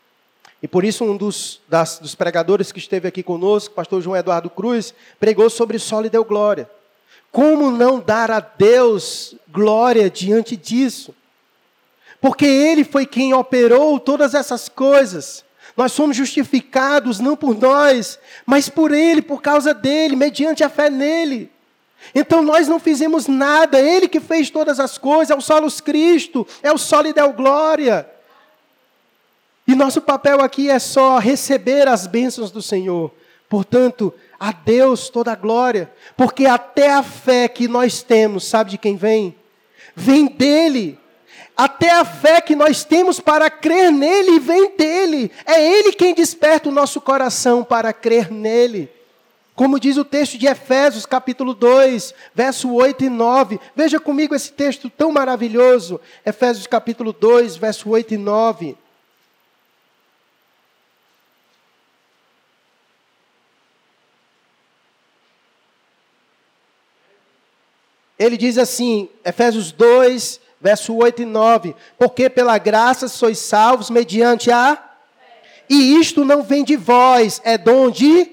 [0.61, 4.49] E por isso um dos, das, dos pregadores que esteve aqui conosco, pastor João Eduardo
[4.49, 6.69] Cruz, pregou sobre sol e deu glória.
[7.31, 11.13] Como não dar a Deus glória diante disso?
[12.25, 15.45] Porque Ele foi quem operou todas essas coisas.
[15.77, 20.89] Nós somos justificados não por nós, mas por Ele, por causa dele, mediante a fé
[20.89, 21.51] nele.
[22.15, 26.47] Então nós não fizemos nada, Ele que fez todas as coisas, é o solos Cristo,
[26.63, 28.09] é o solo e glória.
[29.67, 33.13] E nosso papel aqui é só receber as bênçãos do Senhor.
[33.47, 38.79] Portanto, a Deus toda a glória, porque até a fé que nós temos, sabe de
[38.79, 39.35] quem vem?
[39.95, 41.04] Vem dele.
[41.57, 45.31] Até a fé que nós temos para crer nele vem dele.
[45.45, 48.91] É ele quem desperta o nosso coração para crer nele.
[49.55, 53.57] Como diz o texto de Efésios, capítulo 2, verso 8 e 9.
[53.73, 56.01] Veja comigo esse texto tão maravilhoso.
[56.25, 58.77] Efésios, capítulo 2, verso 8 e 9.
[68.19, 71.75] Ele diz assim, Efésios 2, verso 8 e 9.
[71.97, 74.81] Porque pela graça sois salvos mediante a.
[75.69, 78.31] E isto não vem de vós, é dom de.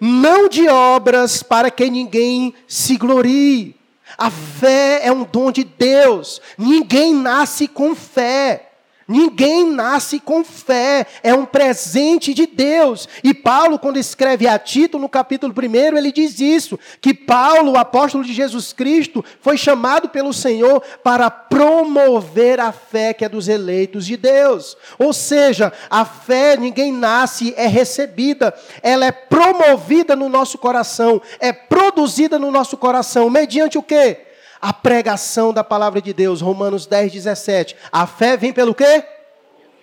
[0.00, 3.76] Não de obras, para que ninguém se glorie.
[4.16, 6.40] A fé é um dom de Deus.
[6.56, 8.67] Ninguém nasce com fé.
[9.08, 13.08] Ninguém nasce com fé, é um presente de Deus.
[13.24, 17.78] E Paulo, quando escreve a Tito, no capítulo 1, ele diz isso: que Paulo, o
[17.78, 23.48] apóstolo de Jesus Cristo, foi chamado pelo Senhor para promover a fé que é dos
[23.48, 24.76] eleitos de Deus.
[24.98, 31.50] Ou seja, a fé ninguém nasce, é recebida, ela é promovida no nosso coração, é
[31.50, 34.27] produzida no nosso coração, mediante o quê?
[34.60, 37.76] A pregação da palavra de Deus, Romanos 10, 17.
[37.92, 39.04] A fé vem pelo quê?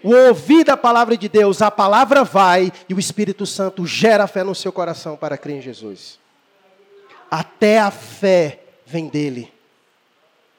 [0.03, 4.43] O ouvir da palavra de Deus, a palavra vai e o Espírito Santo gera fé
[4.43, 6.19] no seu coração para crer em Jesus.
[7.31, 9.51] Até a fé vem dele.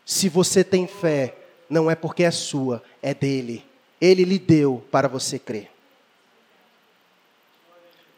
[0.05, 1.35] Se você tem fé,
[1.71, 3.65] não é porque é sua, é dele.
[4.01, 5.71] Ele lhe deu para você crer.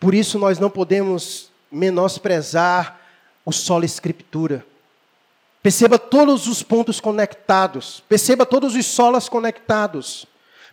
[0.00, 3.00] Por isso nós não podemos menosprezar
[3.44, 4.64] o solo escritura.
[5.68, 8.02] Perceba todos os pontos conectados.
[8.08, 10.24] Perceba todos os solas conectados.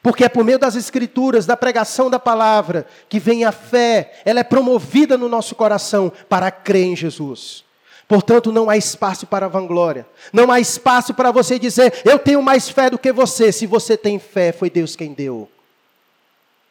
[0.02, 4.40] Porque é por meio das escrituras, da pregação da palavra, que vem a fé, ela
[4.40, 7.66] é promovida no nosso coração para crer em Jesus.
[8.08, 10.08] Portanto, não há espaço para vanglória.
[10.32, 13.52] Não há espaço para você dizer, eu tenho mais fé do que você.
[13.52, 15.50] Se você tem fé, foi Deus quem deu.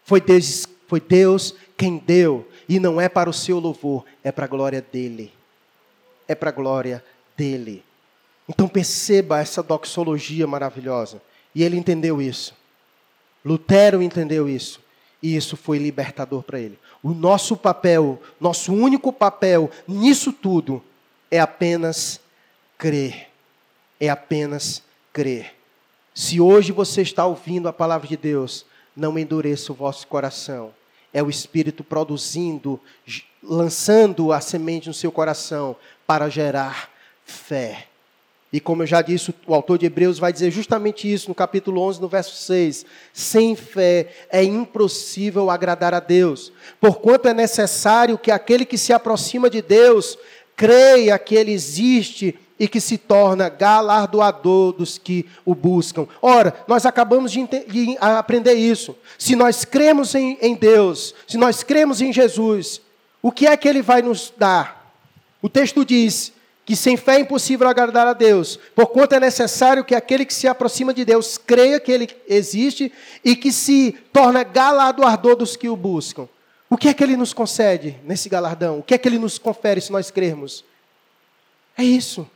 [0.03, 2.49] Foi Deus, foi Deus quem deu.
[2.67, 5.31] E não é para o seu louvor, é para a glória dele.
[6.27, 7.05] É para a glória
[7.37, 7.84] dele.
[8.49, 11.21] Então perceba essa doxologia maravilhosa.
[11.55, 12.55] E ele entendeu isso.
[13.45, 14.81] Lutero entendeu isso.
[15.23, 16.79] E isso foi libertador para ele.
[17.03, 20.83] O nosso papel, nosso único papel nisso tudo
[21.31, 22.21] é apenas
[22.77, 23.29] crer.
[23.99, 25.55] É apenas crer.
[26.15, 30.73] Se hoje você está ouvindo a palavra de Deus, não endureça o vosso coração.
[31.13, 32.81] É o Espírito produzindo,
[33.43, 35.77] lançando a semente no seu coração
[36.07, 36.91] para gerar
[37.25, 37.89] fé.
[38.55, 41.81] E como eu já disse, o autor de Hebreus vai dizer justamente isso no capítulo
[41.81, 42.87] 11, no verso 6.
[43.13, 49.51] Sem fé é impossível agradar a Deus, porquanto é necessário que aquele que se aproxima
[49.51, 50.17] de Deus
[50.55, 56.07] creia que ele existe e que se torna galardoador dos que o buscam.
[56.23, 58.95] Ora, nós acabamos de, de aprender isso.
[59.19, 62.81] Se nós cremos em, em Deus, se nós cremos em Jesus,
[63.21, 64.95] o que é que ele vai nos dar?
[65.43, 66.33] O texto diz:
[66.65, 70.49] que sem fé é impossível agradar a Deus, porquanto é necessário que aquele que se
[70.49, 72.91] aproxima de Deus creia que ele existe
[73.23, 76.29] e que se torna galardoador dos que o buscam.
[76.71, 78.79] O que é que ele nos concede nesse galardão?
[78.79, 80.65] O que é que ele nos confere se nós crermos?
[81.77, 82.29] É isso.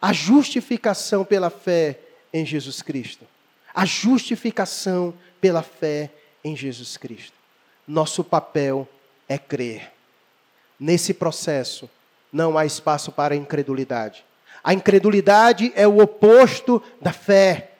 [0.00, 1.98] A justificação pela fé
[2.32, 3.26] em Jesus Cristo.
[3.74, 6.10] A justificação pela fé
[6.44, 7.32] em Jesus Cristo.
[7.86, 8.88] Nosso papel
[9.28, 9.92] é crer.
[10.78, 11.90] Nesse processo,
[12.32, 14.24] não há espaço para incredulidade.
[14.62, 17.70] A incredulidade é o oposto da fé.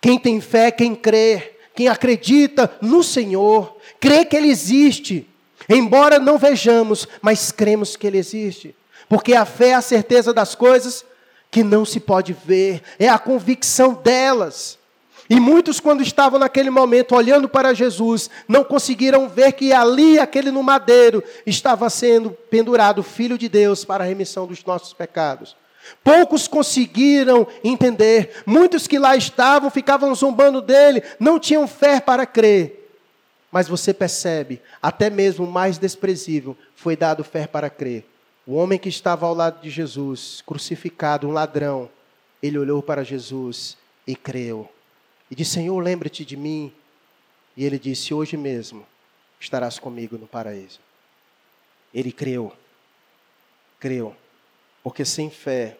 [0.00, 5.28] Quem tem fé, quem crê, quem acredita no Senhor, crê que Ele existe,
[5.68, 8.74] embora não vejamos, mas cremos que Ele existe.
[9.08, 11.04] Porque a fé é a certeza das coisas
[11.50, 14.78] que não se pode ver, é a convicção delas.
[15.32, 20.50] E muitos, quando estavam naquele momento olhando para Jesus, não conseguiram ver que ali, aquele
[20.50, 25.56] no madeiro, estava sendo pendurado o Filho de Deus para a remissão dos nossos pecados.
[26.04, 32.94] Poucos conseguiram entender, muitos que lá estavam ficavam zombando dele, não tinham fé para crer.
[33.50, 38.04] Mas você percebe, até mesmo o mais desprezível foi dado fé para crer.
[38.46, 41.88] O homem que estava ao lado de Jesus, crucificado, um ladrão,
[42.42, 44.68] ele olhou para Jesus e creu.
[45.32, 46.70] E disse: Senhor, lembra-te de mim.
[47.56, 48.86] E ele disse: Hoje mesmo
[49.40, 50.78] estarás comigo no paraíso.
[51.94, 52.52] Ele creu.
[53.80, 54.14] Creu.
[54.82, 55.78] Porque sem fé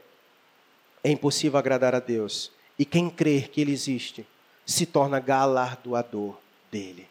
[1.05, 2.50] é impossível agradar a Deus.
[2.78, 4.26] E quem crer que Ele existe
[4.64, 6.38] se torna galardoador
[6.70, 7.07] dele.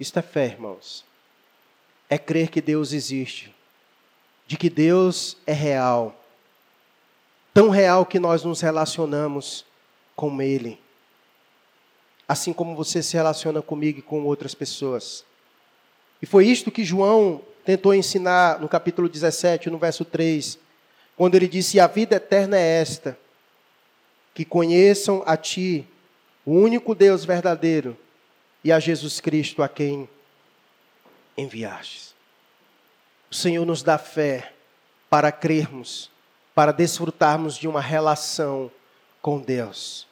[0.00, 1.04] Isto é fé, irmãos.
[2.08, 3.54] É crer que Deus existe,
[4.46, 6.18] de que Deus é real,
[7.52, 9.66] tão real que nós nos relacionamos
[10.14, 10.80] com Ele,
[12.28, 15.24] assim como você se relaciona comigo e com outras pessoas.
[16.22, 20.58] E foi isto que João tentou ensinar no capítulo 17, no verso 3,
[21.16, 23.18] quando ele disse: A vida eterna é esta,
[24.34, 25.86] que conheçam a Ti,
[26.44, 27.96] o único Deus verdadeiro,
[28.62, 30.08] e a Jesus Cristo a quem
[31.36, 32.14] enviastes.
[33.30, 34.52] O Senhor nos dá fé
[35.10, 36.10] para crermos,
[36.54, 38.70] para desfrutarmos de uma relação
[39.24, 40.06] com Deus.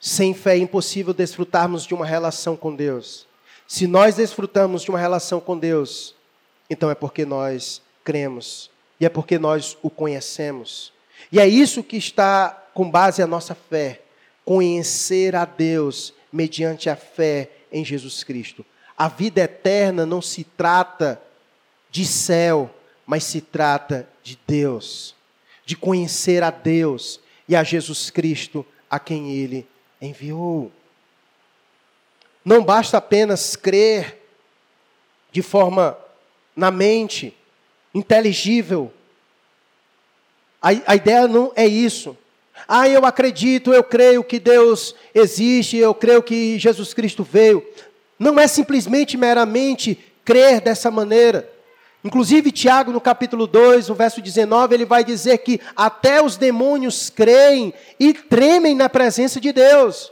[0.00, 3.26] Sem fé é impossível desfrutarmos de uma relação com Deus.
[3.68, 6.14] Se nós desfrutamos de uma relação com Deus,
[6.70, 10.94] então é porque nós cremos e é porque nós o conhecemos.
[11.30, 14.00] E é isso que está com base a nossa fé:
[14.46, 18.64] conhecer a Deus mediante a fé em Jesus Cristo.
[18.96, 21.20] A vida eterna não se trata
[21.90, 22.74] de céu,
[23.04, 25.14] mas se trata de Deus,
[25.66, 27.20] de conhecer a Deus
[27.50, 29.66] e a Jesus Cristo a quem ele
[30.00, 30.70] enviou.
[32.44, 34.22] Não basta apenas crer
[35.32, 35.98] de forma
[36.54, 37.36] na mente,
[37.92, 38.92] inteligível.
[40.62, 42.16] A, a ideia não é isso.
[42.68, 47.66] Ah, eu acredito, eu creio que Deus existe, eu creio que Jesus Cristo veio.
[48.16, 51.49] Não é simplesmente meramente crer dessa maneira.
[52.02, 57.10] Inclusive, Tiago, no capítulo 2, no verso 19, ele vai dizer que até os demônios
[57.10, 60.10] creem e tremem na presença de Deus.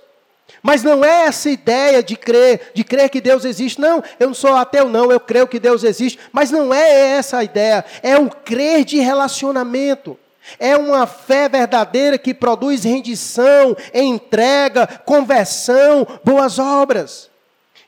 [0.62, 3.80] Mas não é essa ideia de crer, de crer que Deus existe.
[3.80, 6.18] Não, eu não sou ateu, não, eu creio que Deus existe.
[6.30, 7.84] Mas não é essa a ideia.
[8.02, 10.18] É o crer de relacionamento.
[10.58, 17.30] É uma fé verdadeira que produz rendição, entrega, conversão, boas obras.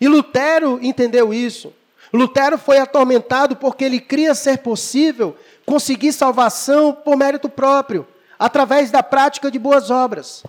[0.00, 1.72] E Lutero entendeu isso.
[2.12, 8.06] Lutero foi atormentado porque ele cria ser possível conseguir salvação por mérito próprio,
[8.38, 10.42] através da prática de boas obras.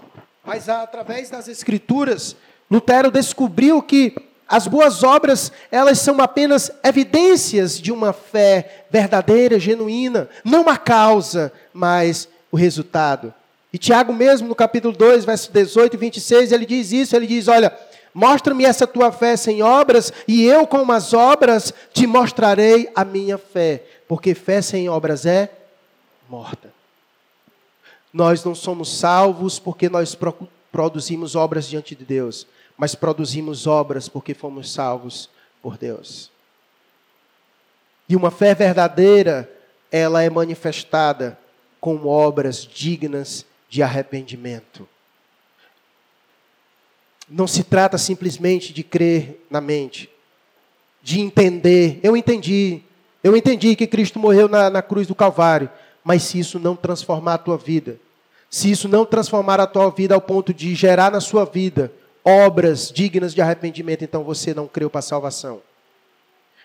[0.43, 2.36] Mas através das escrituras,
[2.70, 4.16] Lutero descobriu que
[4.47, 11.54] as boas obras, elas são apenas evidências de uma fé verdadeira, genuína, não a causa,
[11.74, 13.34] mas o resultado.
[13.72, 17.47] E Tiago mesmo, no capítulo 2, verso 18 e 26, ele diz isso, ele diz,
[17.47, 17.72] olha,
[18.14, 23.38] mostra-me essa tua fé sem obras, e eu com as obras te mostrarei a minha
[23.38, 25.51] fé, porque fé sem obras é
[26.30, 26.74] morta.
[28.14, 30.18] Nós não somos salvos porque nós
[30.72, 32.45] produzimos obras diante de Deus,
[32.78, 35.30] mas produzimos obras porque fomos salvos
[35.62, 36.30] por Deus.
[38.09, 39.49] E uma fé verdadeira,
[39.89, 41.38] ela é manifestada
[41.80, 44.88] com obras dignas de arrependimento.
[47.34, 50.09] Não se trata simplesmente de crer na mente,
[51.01, 51.97] de entender.
[52.03, 52.82] Eu entendi,
[53.23, 55.69] eu entendi que Cristo morreu na, na cruz do Calvário,
[56.03, 57.97] mas se isso não transformar a tua vida,
[58.49, 61.89] se isso não transformar a tua vida ao ponto de gerar na sua vida
[62.21, 65.61] obras dignas de arrependimento, então você não creu para a salvação.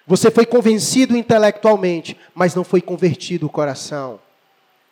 [0.05, 4.19] Você foi convencido intelectualmente, mas não foi convertido o coração.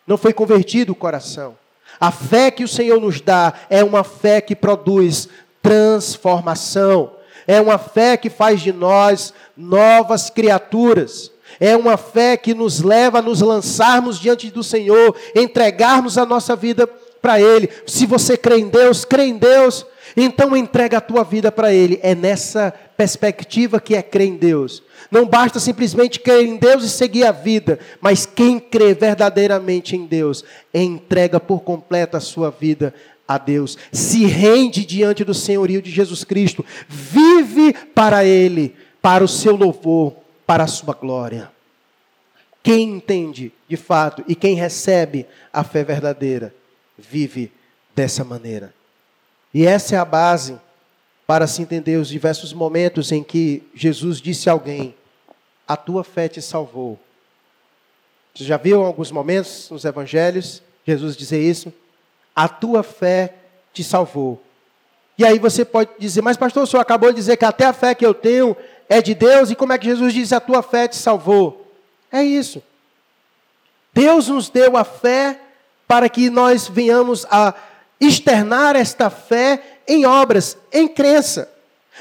[0.07, 1.57] Não foi convertido o coração.
[2.01, 5.29] A fé que o Senhor nos dá é uma fé que produz
[5.65, 7.12] transformação.
[7.47, 11.33] É uma fé que faz de nós novas criaturas.
[11.59, 16.55] É uma fé que nos leva a nos lançarmos diante do Senhor, entregarmos a nossa
[16.55, 17.71] vida para Ele.
[17.87, 19.87] Se você crê em Deus, crê em Deus.
[20.15, 21.99] Então entrega a tua vida para Ele.
[22.03, 24.83] É nessa perspectiva que é crer em Deus.
[25.11, 30.07] Não basta simplesmente crer em Deus e seguir a vida, mas quem crê verdadeiramente em
[30.07, 32.93] Deus, entrega por completo a sua vida
[33.27, 39.29] a Deus, se rende diante do senhorio de Jesus Cristo, vive para Ele, para o
[39.29, 40.14] seu louvor,
[40.47, 41.51] para a sua glória.
[42.62, 46.55] Quem entende de fato e quem recebe a fé verdadeira,
[46.97, 47.53] vive
[47.95, 48.75] dessa maneira.
[49.53, 50.59] E essa é a base
[51.27, 54.95] para se entender os diversos momentos em que Jesus disse a alguém:
[55.66, 56.99] A tua fé te salvou.
[58.35, 61.72] Você já viu alguns momentos nos evangelhos Jesus dizer isso?
[62.35, 63.35] A tua fé
[63.72, 64.43] te salvou.
[65.16, 67.72] E aí você pode dizer, mas pastor, o senhor acabou de dizer que até a
[67.72, 68.57] fé que eu tenho
[68.89, 71.72] é de Deus, e como é que Jesus disse a tua fé te salvou?
[72.11, 72.62] É isso.
[73.93, 75.41] Deus nos deu a fé
[75.87, 77.55] para que nós venhamos a
[78.01, 81.49] externar esta fé em obras, em crença.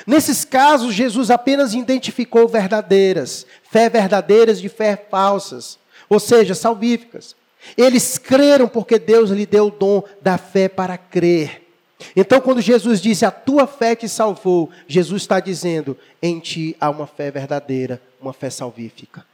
[0.07, 5.77] Nesses casos, Jesus apenas identificou verdadeiras, fé verdadeiras de fé falsas,
[6.09, 7.35] ou seja, salvíficas.
[7.77, 11.61] Eles creram porque Deus lhe deu o dom da fé para crer.
[12.15, 16.89] Então, quando Jesus disse, a tua fé te salvou, Jesus está dizendo, em ti há
[16.89, 19.25] uma fé verdadeira, uma fé salvífica.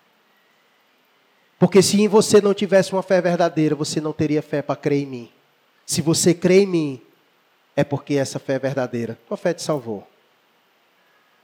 [1.58, 5.04] Porque se em você não tivesse uma fé verdadeira, você não teria fé para crer
[5.04, 5.32] em mim.
[5.86, 7.02] Se você crê em mim,
[7.76, 9.18] é porque essa fé é verdadeira.
[9.30, 10.08] Uma fé te salvou.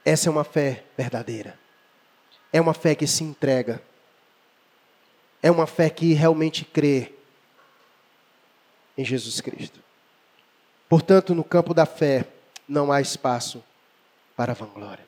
[0.05, 1.57] Essa é uma fé verdadeira.
[2.53, 3.81] É uma fé que se entrega.
[5.45, 7.11] É uma fé que realmente crê
[8.97, 9.79] em Jesus Cristo.
[10.89, 12.25] Portanto, no campo da fé,
[12.67, 13.63] não há espaço
[14.35, 15.05] para vanglória.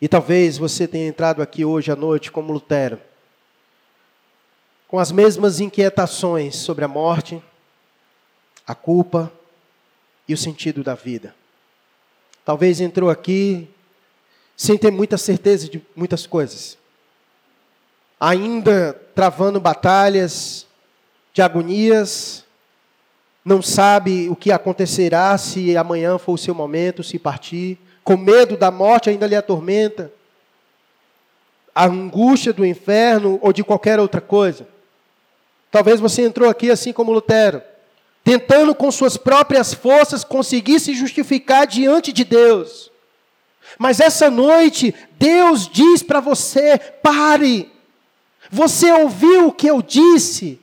[0.00, 2.98] E talvez você tenha entrado aqui hoje à noite como Lutero,
[4.88, 7.42] com as mesmas inquietações sobre a morte,
[8.66, 9.30] a culpa
[10.26, 11.34] e o sentido da vida.
[12.42, 13.68] Talvez entrou aqui
[14.56, 16.78] sem ter muita certeza de muitas coisas,
[18.18, 20.66] ainda travando batalhas
[21.32, 22.44] de agonias,
[23.44, 28.56] não sabe o que acontecerá se amanhã for o seu momento, se partir, com medo
[28.56, 30.12] da morte ainda lhe atormenta,
[31.74, 34.66] a angústia do inferno ou de qualquer outra coisa.
[35.70, 37.60] Talvez você entrou aqui assim como Lutero,
[38.22, 42.92] tentando com suas próprias forças conseguir se justificar diante de Deus.
[43.76, 47.73] Mas essa noite, Deus diz para você: pare.
[48.54, 50.60] Você ouviu o que eu disse?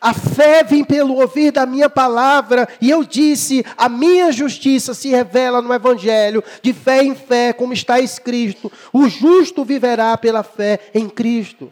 [0.00, 5.10] A fé vem pelo ouvir da minha palavra, e eu disse: a minha justiça se
[5.10, 10.80] revela no Evangelho, de fé em fé, como está escrito: o justo viverá pela fé
[10.94, 11.70] em Cristo.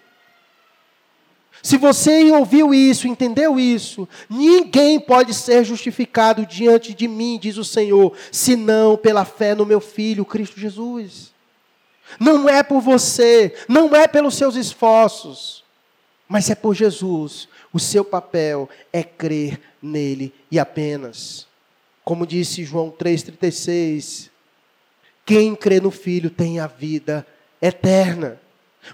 [1.62, 7.64] Se você ouviu isso, entendeu isso, ninguém pode ser justificado diante de mim, diz o
[7.64, 11.34] Senhor, senão pela fé no meu Filho, Cristo Jesus.
[12.18, 15.64] Não é por você, não é pelos seus esforços,
[16.28, 17.48] mas é por Jesus.
[17.72, 21.46] O seu papel é crer nele e apenas.
[22.04, 24.30] Como disse João 3,36,
[25.24, 27.26] quem crê no Filho tem a vida
[27.60, 28.40] eterna.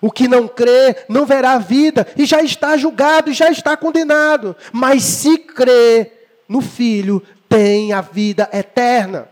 [0.00, 4.56] O que não crê não verá vida e já está julgado e já está condenado.
[4.72, 6.10] Mas se crê
[6.48, 9.28] no Filho, tem a vida eterna.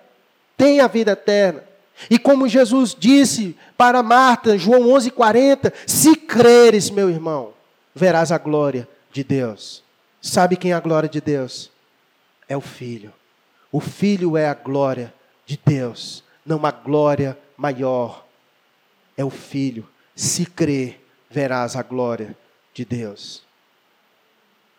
[0.57, 1.65] Tem a vida eterna.
[2.09, 7.53] E como Jesus disse para Marta, João 11:40, se creres, meu irmão,
[7.95, 9.83] verás a glória de Deus.
[10.21, 11.71] Sabe quem é a glória de Deus?
[12.49, 13.13] É o Filho.
[13.73, 15.13] O Filho é a glória
[15.47, 16.25] de Deus.
[16.45, 18.27] Não há glória maior.
[19.17, 19.89] É o Filho.
[20.15, 22.37] Se crer, verás a glória
[22.75, 23.43] de Deus.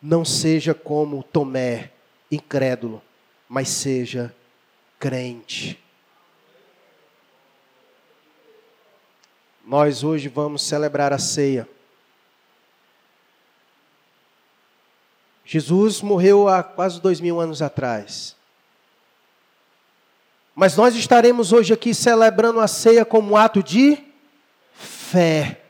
[0.01, 1.91] Não seja como Tomé,
[2.31, 3.01] incrédulo,
[3.47, 4.33] mas seja
[4.99, 5.79] crente.
[9.65, 11.67] Nós hoje vamos celebrar a ceia.
[15.45, 18.35] Jesus morreu há quase dois mil anos atrás.
[20.55, 23.97] Mas nós estaremos hoje aqui celebrando a ceia como um ato de
[24.73, 25.61] fé.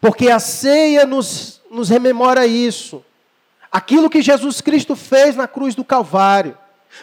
[0.00, 3.04] Porque a ceia nos, nos rememora isso.
[3.70, 6.56] Aquilo que Jesus Cristo fez na cruz do Calvário.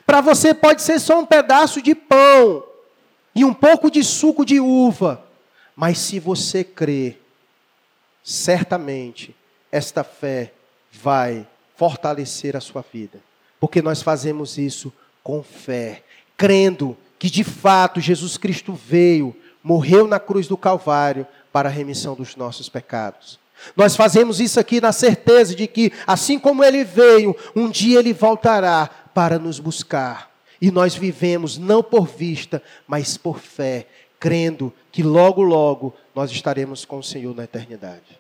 [0.06, 2.64] Para você pode ser só um pedaço de pão
[3.34, 5.31] e um pouco de suco de uva.
[5.76, 7.18] Mas se você crê,
[8.24, 9.36] certamente
[9.72, 10.54] esta fé
[10.92, 13.20] vai fortalecer a sua vida.
[13.60, 14.92] Porque nós fazemos isso
[15.24, 16.04] com fé,
[16.36, 22.16] crendo que de fato Jesus Cristo veio morreu na cruz do Calvário para a remissão
[22.16, 23.40] dos nossos pecados.
[23.76, 28.12] Nós fazemos isso aqui na certeza de que, assim como ele veio, um dia ele
[28.12, 30.32] voltará para nos buscar.
[30.60, 33.88] E nós vivemos não por vista, mas por fé,
[34.20, 38.20] crendo que logo, logo nós estaremos com o Senhor na eternidade.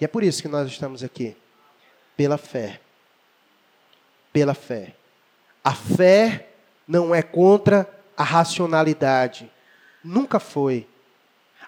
[0.00, 1.36] E é por isso que nós estamos aqui,
[2.16, 2.80] pela fé.
[4.32, 4.94] Pela fé.
[5.62, 6.48] A fé
[6.86, 9.50] não é contra a racionalidade.
[10.02, 10.86] Nunca foi.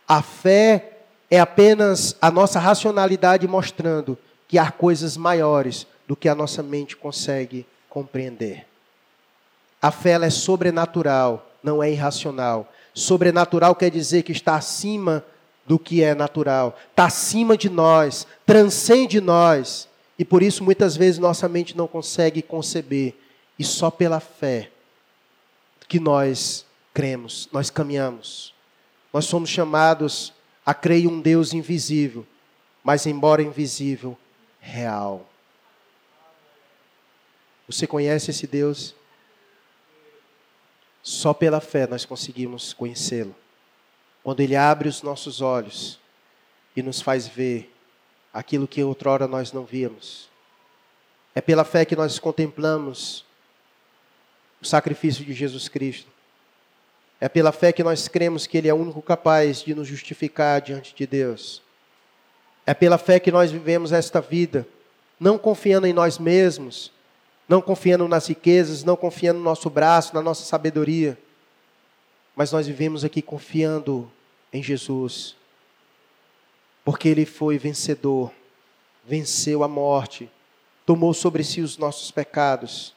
[0.07, 0.99] A fé
[1.31, 6.97] é apenas a nossa racionalidade mostrando que há coisas maiores do que a nossa mente
[6.97, 8.67] consegue compreender.
[9.83, 12.73] A fé é sobrenatural, não é irracional.
[12.97, 15.23] Sobrenatural quer dizer que está acima
[15.67, 19.87] do que é natural, está acima de nós, transcende nós.
[20.19, 23.15] E por isso muitas vezes nossa mente não consegue conceber.
[23.59, 24.71] E só pela fé
[25.87, 28.55] que nós cremos, nós caminhamos.
[29.13, 30.33] Nós somos chamados
[30.65, 32.27] a crer em um Deus invisível,
[32.83, 34.17] mas embora invisível,
[34.59, 35.29] real.
[37.69, 38.96] Você conhece esse Deus?
[41.07, 43.33] Só pela fé nós conseguimos conhecê-lo.
[44.25, 46.01] Quando Ele abre os nossos olhos
[46.75, 47.73] e nos faz ver
[48.35, 50.29] aquilo que outrora nós não víamos.
[51.33, 53.25] É pela fé que nós contemplamos
[54.61, 56.11] o sacrifício de Jesus Cristo.
[57.21, 60.61] É pela fé que nós cremos que Ele é o único capaz de nos justificar
[60.61, 61.63] diante de Deus.
[62.67, 64.67] É pela fé que nós vivemos esta vida,
[65.21, 66.91] não confiando em nós mesmos,
[67.49, 71.19] não confiando nas riquezas, não confiando no nosso braço, na nossa sabedoria,
[72.35, 74.11] mas nós vivemos aqui confiando
[74.53, 75.37] em Jesus,
[76.85, 78.33] porque Ele foi vencedor,
[79.05, 80.31] venceu a morte,
[80.85, 82.95] tomou sobre si os nossos pecados,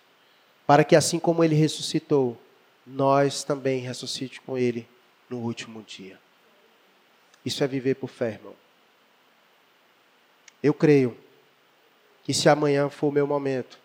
[0.66, 2.38] para que assim como Ele ressuscitou,
[2.86, 4.88] nós também ressuscite com Ele
[5.30, 6.20] no último dia.
[7.46, 8.54] Isso é viver por fé, irmão.
[10.62, 11.16] Eu creio
[12.24, 13.80] que se amanhã for o meu momento,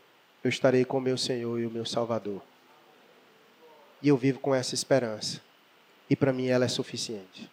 [0.45, 2.43] eu estarei com o meu Senhor e o meu Salvador.
[4.03, 5.41] E eu vivo com essa esperança.
[6.09, 7.51] E para mim ela é suficiente.